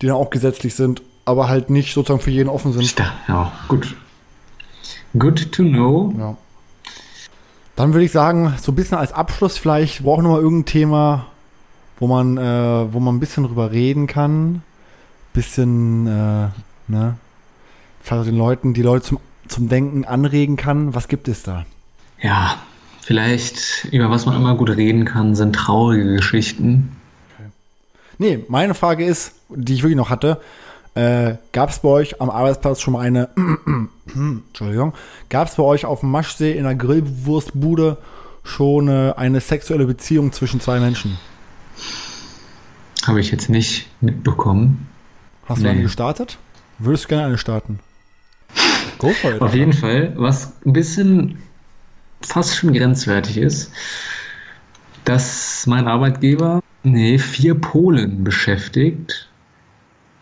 die 0.00 0.06
dann 0.06 0.16
auch 0.16 0.30
gesetzlich 0.30 0.74
sind, 0.74 1.02
aber 1.24 1.48
halt 1.48 1.70
nicht 1.70 1.94
sozusagen 1.94 2.20
für 2.20 2.30
jeden 2.30 2.48
offen 2.48 2.72
sind. 2.72 2.94
Ja, 3.28 3.52
gut. 3.68 3.94
Good 5.18 5.52
to 5.52 5.62
know. 5.62 6.14
Ja. 6.18 6.36
Dann 7.76 7.92
würde 7.94 8.04
ich 8.04 8.12
sagen, 8.12 8.54
so 8.60 8.72
ein 8.72 8.74
bisschen 8.74 8.98
als 8.98 9.12
Abschluss 9.12 9.56
vielleicht, 9.58 10.02
brauchen 10.02 10.24
wir 10.24 10.30
mal 10.30 10.40
irgendein 10.40 10.66
Thema, 10.66 11.26
wo 11.98 12.06
man, 12.06 12.36
äh, 12.36 12.92
wo 12.92 13.00
man 13.00 13.16
ein 13.16 13.20
bisschen 13.20 13.44
drüber 13.44 13.72
reden 13.72 14.06
kann. 14.06 14.62
Bisschen, 15.32 16.06
äh, 16.06 16.48
ne? 16.88 17.16
Vielleicht 18.02 18.28
den 18.28 18.38
Leuten, 18.38 18.74
die 18.74 18.82
Leute 18.82 19.06
zum, 19.06 19.18
zum 19.48 19.68
Denken 19.68 20.04
anregen 20.04 20.56
kann. 20.56 20.94
Was 20.94 21.08
gibt 21.08 21.28
es 21.28 21.42
da? 21.42 21.64
Ja, 22.20 22.56
vielleicht 23.00 23.86
über 23.92 24.10
was 24.10 24.26
man 24.26 24.36
immer 24.36 24.56
gut 24.56 24.70
reden 24.70 25.04
kann, 25.04 25.34
sind 25.34 25.54
traurige 25.54 26.16
Geschichten. 26.16 26.96
Nee, 28.18 28.44
meine 28.48 28.74
Frage 28.74 29.04
ist, 29.04 29.32
die 29.48 29.74
ich 29.74 29.82
wirklich 29.82 29.96
noch 29.96 30.10
hatte, 30.10 30.40
äh, 30.94 31.34
gab 31.52 31.70
es 31.70 31.78
bei 31.80 31.88
euch 31.88 32.20
am 32.20 32.30
Arbeitsplatz 32.30 32.80
schon 32.80 32.94
mal 32.94 33.00
eine, 33.00 33.28
Entschuldigung, 34.14 34.94
gab 35.28 35.48
es 35.48 35.54
bei 35.54 35.62
euch 35.62 35.84
auf 35.84 36.00
dem 36.00 36.10
Maschsee 36.10 36.52
in 36.56 36.64
der 36.64 36.74
Grillwurstbude 36.74 37.96
schon 38.42 38.88
äh, 38.88 39.12
eine 39.16 39.40
sexuelle 39.40 39.86
Beziehung 39.86 40.32
zwischen 40.32 40.60
zwei 40.60 40.80
Menschen? 40.80 41.18
Habe 43.06 43.20
ich 43.20 43.30
jetzt 43.30 43.48
nicht 43.48 43.88
mitbekommen. 44.00 44.88
Hast 45.46 45.58
du 45.60 45.64
Nee. 45.64 45.70
eine 45.70 45.82
gestartet? 45.82 46.38
Würdest 46.78 47.04
du 47.04 47.08
gerne 47.08 47.26
eine 47.26 47.38
starten? 47.38 47.80
Go 48.98 49.10
for 49.10 49.32
it. 49.34 49.40
Auf 49.40 49.54
jeden 49.54 49.72
Fall, 49.72 50.12
was 50.16 50.52
ein 50.66 50.72
bisschen 50.72 51.38
fast 52.22 52.56
schon 52.56 52.72
grenzwertig 52.74 53.38
ist, 53.38 53.72
dass 55.04 55.66
mein 55.66 55.88
Arbeitgeber 55.88 56.60
nee, 56.82 57.18
vier 57.18 57.54
Polen 57.54 58.22
beschäftigt, 58.24 59.28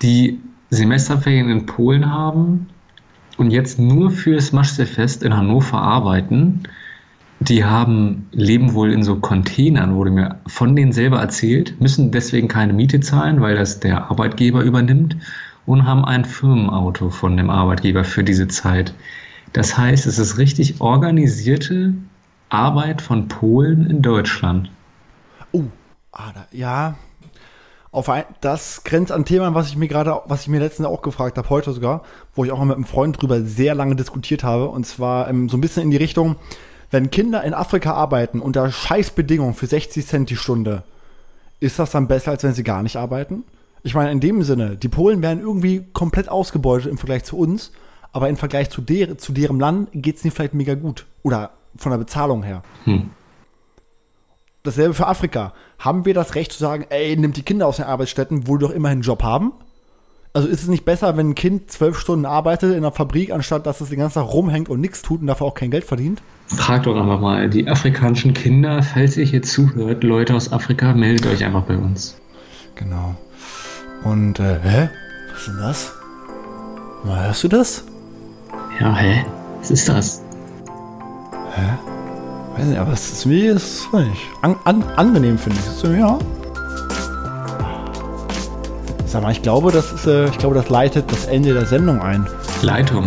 die 0.03 0.41
Semesterferien 0.71 1.51
in 1.51 1.67
Polen 1.67 2.11
haben 2.11 2.69
und 3.37 3.51
jetzt 3.51 3.79
nur 3.79 4.11
fürs 4.11 4.53
Maschseefest 4.53 5.23
in 5.23 5.37
Hannover 5.37 5.79
arbeiten. 5.79 6.63
Die 7.41 7.65
haben, 7.65 8.27
leben 8.33 8.75
wohl 8.75 8.93
in 8.93 9.05
so 9.05 9.17
Containern, 9.17 9.95
wurde 9.95 10.11
mir 10.11 10.41
von 10.47 10.75
denen 10.75 10.93
selber 10.93 11.21
erzählt, 11.21 11.81
müssen 11.81 12.11
deswegen 12.11 12.49
keine 12.49 12.73
Miete 12.73 13.01
zahlen, 13.01 13.41
weil 13.41 13.57
das 13.57 13.79
der 13.79 14.11
Arbeitgeber 14.11 14.63
übernimmt 14.63 15.17
und 15.65 15.87
haben 15.87 16.05
ein 16.05 16.25
Firmenauto 16.25 17.11
von 17.11 17.37
dem 17.37 17.49
Arbeitgeber 17.49 18.03
für 18.03 18.25
diese 18.25 18.49
Zeit. 18.49 18.93
Das 19.53 19.79
heißt, 19.79 20.07
es 20.07 20.19
ist 20.19 20.39
richtig 20.39 20.81
organisierte 20.81 21.95
Arbeit 22.49 23.03
von 23.03 23.29
Polen 23.29 23.89
in 23.89 24.03
Deutschland. 24.03 24.71
Oh, 25.53 25.65
ah, 26.13 26.33
da, 26.35 26.47
ja. 26.51 26.97
Auf 27.91 28.09
ein, 28.11 28.25
das 28.41 28.85
grenzt 28.85 29.13
an 29.13 29.25
Themen, 29.25 29.55
was 29.55 29.69
ich 29.69 29.77
mir 29.77 29.89
gerade, 29.89 30.21
was 30.27 30.43
ich 30.43 30.49
mir 30.49 30.61
letztens 30.61 30.87
auch 30.87 31.01
gefragt 31.01 31.39
habe, 31.39 31.49
heute 31.49 31.73
sogar, 31.73 32.03
wo 32.35 32.45
ich 32.45 32.53
auch 32.53 32.59
mal 32.59 32.67
mit 32.67 32.77
einem 32.77 32.85
Freund 32.85 33.21
drüber 33.21 33.41
sehr 33.41 33.75
lange 33.75 33.97
diskutiert 33.97 34.45
habe. 34.45 34.69
Und 34.69 34.85
zwar 34.85 35.29
ähm, 35.29 35.49
so 35.49 35.57
ein 35.57 35.61
bisschen 35.61 35.85
in 35.85 35.91
die 35.91 35.97
Richtung, 35.97 36.37
wenn 36.91 37.11
Kinder 37.11 37.43
in 37.45 37.55
Afrika 37.55 37.95
arbeiten 37.95 38.41
unter 38.41 38.71
Scheißbedingungen 38.71 39.55
für 39.55 39.67
60 39.67 40.07
Cent 40.07 40.31
die 40.31 40.37
Stunde, 40.37 40.85
ist 41.61 41.79
das 41.79 41.91
dann 41.91 42.09
besser, 42.09 42.33
als 42.33 42.45
wenn 42.45 42.55
sie 42.55 42.63
gar 42.63 42.83
nicht 42.83 42.97
arbeiten? 42.97 43.45
Ich 43.83 43.95
meine, 43.95 44.11
in 44.11 44.21
dem 44.21 44.43
Sinne, 44.43 44.77
die 44.77 44.89
Polen 44.89 45.23
werden 45.23 45.41
irgendwie 45.41 45.87
komplett 45.93 46.29
ausgebeutet 46.29 46.91
im 46.91 46.99
Vergleich 46.99 47.25
zu 47.25 47.39
uns, 47.39 47.73
aber 48.13 48.29
im 48.29 48.37
Vergleich 48.37 48.71
zu, 48.71 48.81
der, 48.81 49.19
zu 49.19 49.33
deren 49.33 49.59
Land 49.59 49.89
geht 49.93 50.17
es 50.17 50.25
ihnen 50.25 50.33
vielleicht 50.33 50.55
mega 50.55 50.75
gut. 50.75 51.07
Oder 51.23 51.53
von 51.77 51.91
der 51.91 51.99
Bezahlung 51.99 52.43
her. 52.43 52.63
Hm. 52.85 53.11
Dasselbe 54.63 54.95
für 54.95 55.07
Afrika. 55.07 55.53
Haben 55.79 56.05
wir 56.05 56.15
das 56.15 56.35
Recht 56.35 56.53
zu 56.53 56.59
sagen, 56.59 56.87
ey, 56.91 57.17
nimmt 57.17 57.37
die 57.37 57.43
Kinder 57.43 57.67
aus 57.67 57.77
den 57.77 57.87
Arbeitsstätten, 57.87 58.49
wo 58.49 58.57
die 58.57 58.67
doch 58.67 58.73
immerhin 58.73 58.99
einen 58.99 59.03
Job 59.03 59.23
haben? 59.23 59.53
Also 60.35 60.47
ist 60.49 60.63
es 60.63 60.69
nicht 60.69 60.85
besser, 60.85 61.17
wenn 61.17 61.31
ein 61.31 61.35
Kind 61.35 61.71
zwölf 61.71 61.99
Stunden 61.99 62.27
arbeitet 62.27 62.71
in 62.71 62.79
einer 62.79 62.93
Fabrik, 62.93 63.33
anstatt 63.33 63.67
dass 63.67 63.81
es 63.81 63.89
den 63.89 63.99
ganzen 63.99 64.21
Tag 64.21 64.33
rumhängt 64.33 64.69
und 64.69 64.81
nichts 64.81 65.03
tut 65.03 65.21
und 65.21 65.27
dafür 65.27 65.47
auch 65.47 65.55
kein 65.55 65.71
Geld 65.71 65.85
verdient? 65.85 66.23
Fragt 66.49 66.87
doch 66.87 66.97
einfach 66.97 67.21
mal 67.21 67.49
die 67.49 67.67
afrikanischen 67.69 68.35
Kinder, 68.35 68.83
falls 68.83 69.17
ihr 69.17 69.25
hier 69.25 69.43
zuhört, 69.43 70.05
Leute 70.05 70.35
aus 70.35 70.53
Afrika, 70.53 70.93
meldet 70.93 71.27
euch 71.27 71.45
einfach 71.45 71.63
bei 71.63 71.77
uns. 71.77 72.17
Genau. 72.75 73.17
Und, 74.05 74.39
äh, 74.39 74.59
hä? 74.63 74.89
Was 75.33 75.41
ist 75.41 75.49
denn 75.49 75.59
das? 75.59 75.93
Mal, 77.05 77.27
hörst 77.27 77.45
du 77.45 77.49
das? 77.49 77.85
Ja, 78.81 78.95
hä? 78.95 79.25
Was 79.61 79.71
ist 79.71 79.89
das? 79.89 80.23
Weiß 82.59 82.67
nicht, 82.67 82.79
aber 82.79 82.93
es 82.93 83.09
ist 83.13 83.27
es 83.27 83.63
ist 83.63 83.93
nicht. 83.93 84.21
An, 84.43 84.57
an, 84.65 84.83
angenehm, 84.97 85.39
finde 85.39 85.59
ich. 85.61 85.67
Ist, 85.67 85.85
ja. 85.85 86.19
Sag 89.07 89.23
mal, 89.23 89.31
ich 89.31 89.43
glaube, 89.43 89.71
das 89.71 89.93
ist, 89.93 90.07
äh, 90.07 90.27
ich 90.27 90.39
glaube, 90.39 90.57
das 90.57 90.69
leitet 90.69 91.11
das 91.13 91.27
Ende 91.27 91.55
der 91.55 91.67
Sendung 91.67 92.01
ein. 92.03 92.27
Leitung. 92.63 93.05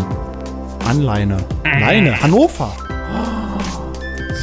Anleine. 0.88 1.38
Leine. 1.66 2.22
Hannover. 2.22 2.72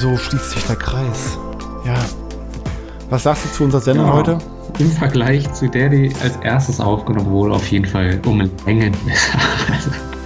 So 0.00 0.16
schließt 0.16 0.50
sich 0.50 0.64
der 0.64 0.76
Kreis. 0.76 1.38
Ja. 1.86 1.94
Was 3.08 3.22
sagst 3.22 3.46
du 3.46 3.48
zu 3.50 3.64
unserer 3.64 3.80
Sendung 3.80 4.06
Ja. 4.08 4.12
heute? 4.12 4.38
Im 4.78 4.92
Vergleich 4.92 5.50
zu 5.54 5.68
der, 5.68 5.88
die 5.88 6.12
als 6.22 6.36
erstes 6.42 6.80
aufgenommen 6.80 7.30
wurde, 7.30 7.54
auf 7.54 7.66
jeden 7.68 7.86
Fall 7.86 8.20
um 8.26 8.40
Längen 8.66 8.94
besser. 9.06 9.38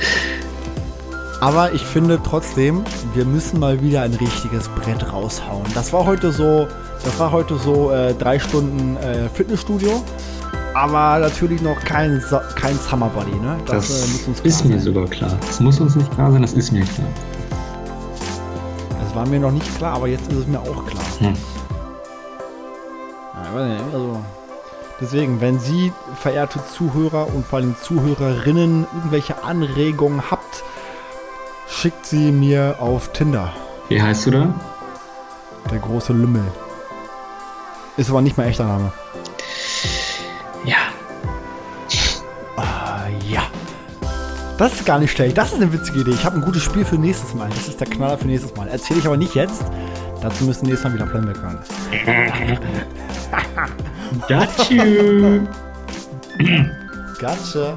Aber 1.43 1.73
ich 1.73 1.85
finde 1.85 2.21
trotzdem, 2.23 2.85
wir 3.15 3.25
müssen 3.25 3.59
mal 3.59 3.83
wieder 3.83 4.03
ein 4.03 4.15
richtiges 4.15 4.69
Brett 4.69 5.13
raushauen. 5.13 5.65
Das 5.75 5.93
war 5.93 6.07
heute 6.07 6.31
so, 6.31 6.69
das 7.03 7.19
war 7.19 7.33
heute 7.33 7.59
so 7.59 7.91
äh, 7.91 8.15
drei 8.15 8.39
Stunden 8.39 8.97
äh, 8.99 9.29
Fitnessstudio, 9.29 10.05
aber 10.73 11.19
natürlich 11.19 11.61
noch 11.61 11.81
kein, 11.81 12.23
kein 12.55 12.79
Summer 12.79 13.09
Body, 13.09 13.35
ne? 13.41 13.57
das 13.67 13.91
äh, 13.91 14.13
muss 14.13 14.29
uns 14.29 14.41
ist 14.43 14.61
klar 14.61 14.69
mir 14.69 14.77
sein. 14.77 14.85
sogar 14.85 15.07
klar. 15.09 15.37
Das 15.45 15.59
muss 15.59 15.81
uns 15.81 15.97
nicht 15.97 16.13
klar 16.13 16.31
sein, 16.31 16.43
das 16.43 16.53
ist 16.53 16.71
mir 16.71 16.85
klar. 16.85 17.09
Das 19.01 19.13
war 19.17 19.27
mir 19.27 19.41
noch 19.41 19.51
nicht 19.51 19.77
klar, 19.77 19.97
aber 19.97 20.07
jetzt 20.07 20.31
ist 20.31 20.39
es 20.39 20.47
mir 20.47 20.61
auch 20.61 20.87
klar. 20.87 21.05
Hm. 21.19 21.35
Also 23.93 24.21
deswegen, 25.01 25.41
wenn 25.41 25.59
Sie, 25.59 25.93
verehrte 26.21 26.61
Zuhörer 26.73 27.27
und 27.35 27.45
vor 27.45 27.59
allem 27.59 27.75
Zuhörerinnen, 27.83 28.87
irgendwelche 28.95 29.43
Anregungen 29.43 30.31
habt, 30.31 30.42
schickt 31.83 32.07
sie 32.07 32.31
mir 32.31 32.77
auf 32.79 33.13
Tinder. 33.13 33.53
Wie 33.89 34.01
heißt 34.01 34.27
du 34.27 34.31
da? 34.31 34.55
Der 35.69 35.81
große 35.81 36.13
Lümmel. 36.13 36.45
Ist 37.97 38.09
aber 38.09 38.23
nicht 38.23 38.37
mein 38.39 38.47
echter 38.47 38.67
Name. 38.67 38.93
Ja. 40.65 40.77
Ah, 42.57 43.09
ja. 43.29 43.43
Das 44.59 44.75
ist 44.75 44.87
gar 44.87 45.01
nicht 45.01 45.11
schlecht. 45.11 45.37
Das 45.37 45.51
ist 45.53 45.57
eine 45.61 45.73
witzige 45.73 46.03
Idee. 46.03 46.13
Ich 46.13 46.25
habe 46.25 46.37
ein 46.37 46.43
gutes 46.43 46.63
Spiel 46.63 46.85
für 46.85 46.95
nächstes 46.95 47.35
Mal. 47.35 47.49
Das 47.49 47.67
ist 47.67 47.81
der 47.81 47.89
Knaller 47.89 48.17
für 48.17 48.29
nächstes 48.29 48.55
Mal. 48.55 48.69
Erzähle 48.69 49.01
ich 49.01 49.07
aber 49.07 49.17
nicht 49.17 49.35
jetzt. 49.35 49.65
Dazu 50.21 50.45
müssen 50.45 50.67
nächstes 50.67 50.85
Mal 50.85 50.95
wieder 50.95 51.07
Playback 51.07 51.39
hören. 51.43 51.59
Got 54.29 54.71
you. 54.71 55.41
Gotcha. 57.19 57.77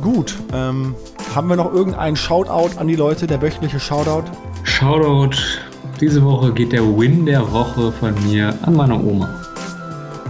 Gut. 0.00 0.36
Ähm, 0.52 0.94
haben 1.34 1.48
wir 1.48 1.56
noch 1.56 1.72
irgendeinen 1.72 2.14
Shoutout 2.16 2.78
an 2.78 2.86
die 2.86 2.94
Leute? 2.94 3.26
Der 3.26 3.42
wöchentliche 3.42 3.80
Shoutout? 3.80 4.30
Shoutout. 4.62 5.36
Diese 6.00 6.24
Woche 6.24 6.52
geht 6.52 6.72
der 6.72 6.82
Win 6.82 7.26
der 7.26 7.50
Woche 7.52 7.90
von 7.90 8.14
mir 8.24 8.54
an 8.62 8.76
meine 8.76 8.94
Oma. 8.94 9.28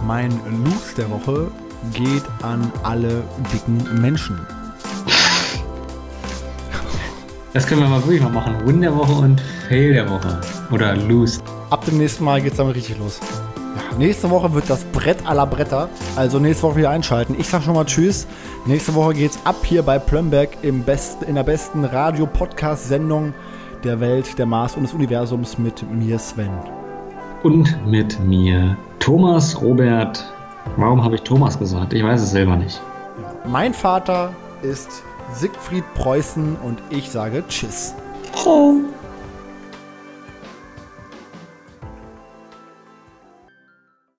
Mein 0.07 0.31
Loose 0.65 0.95
der 0.97 1.11
Woche 1.11 1.51
geht 1.93 2.23
an 2.43 2.73
alle 2.83 3.23
dicken 3.53 4.01
Menschen. 4.01 4.39
Das 7.53 7.67
können 7.67 7.83
wir 7.83 7.89
mal 7.89 8.01
wirklich 8.03 8.23
mal 8.23 8.31
machen. 8.31 8.55
Win 8.65 8.81
der 8.81 8.97
Woche 8.97 9.13
und 9.13 9.43
Fail 9.69 9.93
der 9.93 10.09
Woche. 10.09 10.41
Oder 10.71 10.97
Lose. 10.97 11.41
Ab 11.69 11.85
dem 11.85 11.99
nächsten 11.99 12.25
Mal 12.25 12.41
geht's 12.41 12.57
damit 12.57 12.77
richtig 12.77 12.99
los. 12.99 13.21
Nächste 13.99 14.29
Woche 14.29 14.53
wird 14.53 14.69
das 14.69 14.85
Brett 14.85 15.25
aller 15.25 15.47
Bretter. 15.47 15.89
Also 16.17 16.41
nächste 16.41 16.65
Woche 16.65 16.77
wieder 16.77 16.91
einschalten. 16.91 17.37
Ich 17.39 17.49
sag 17.49 17.63
schon 17.63 17.75
mal 17.75 17.85
Tschüss. 17.85 18.27
Nächste 18.67 18.95
Woche 18.95 19.15
geht's 19.15 19.39
ab 19.45 19.57
hier 19.65 19.83
bei 19.83 20.01
Plumberg 20.01 20.51
im 20.63 20.83
besten, 20.83 21.25
in 21.27 21.37
der 21.37 21.45
besten 21.45 21.85
Radio-Podcast-Sendung 21.85 23.35
der 23.85 24.01
Welt, 24.01 24.37
der 24.37 24.47
Mars 24.47 24.77
und 24.77 24.83
des 24.83 24.95
Universums 24.95 25.59
mit 25.59 25.89
mir, 25.93 26.19
Sven. 26.19 26.51
Und 27.45 27.79
mit 27.87 28.19
mir 28.21 28.77
Thomas 28.99 29.61
Robert. 29.61 30.25
Warum 30.77 31.05
habe 31.05 31.15
ich 31.15 31.23
Thomas 31.23 31.57
gesagt? 31.57 31.93
Ich 31.93 32.03
weiß 32.03 32.21
es 32.21 32.31
selber 32.31 32.57
nicht. 32.57 32.81
Mein 33.47 33.75
Vater 33.75 34.33
ist 34.63 35.05
Siegfried 35.33 35.85
Preußen 35.95 36.57
und 36.65 36.83
ich 36.91 37.11
sage 37.11 37.45
Tschüss. 37.49 37.95
Tschüss. 38.35 39.04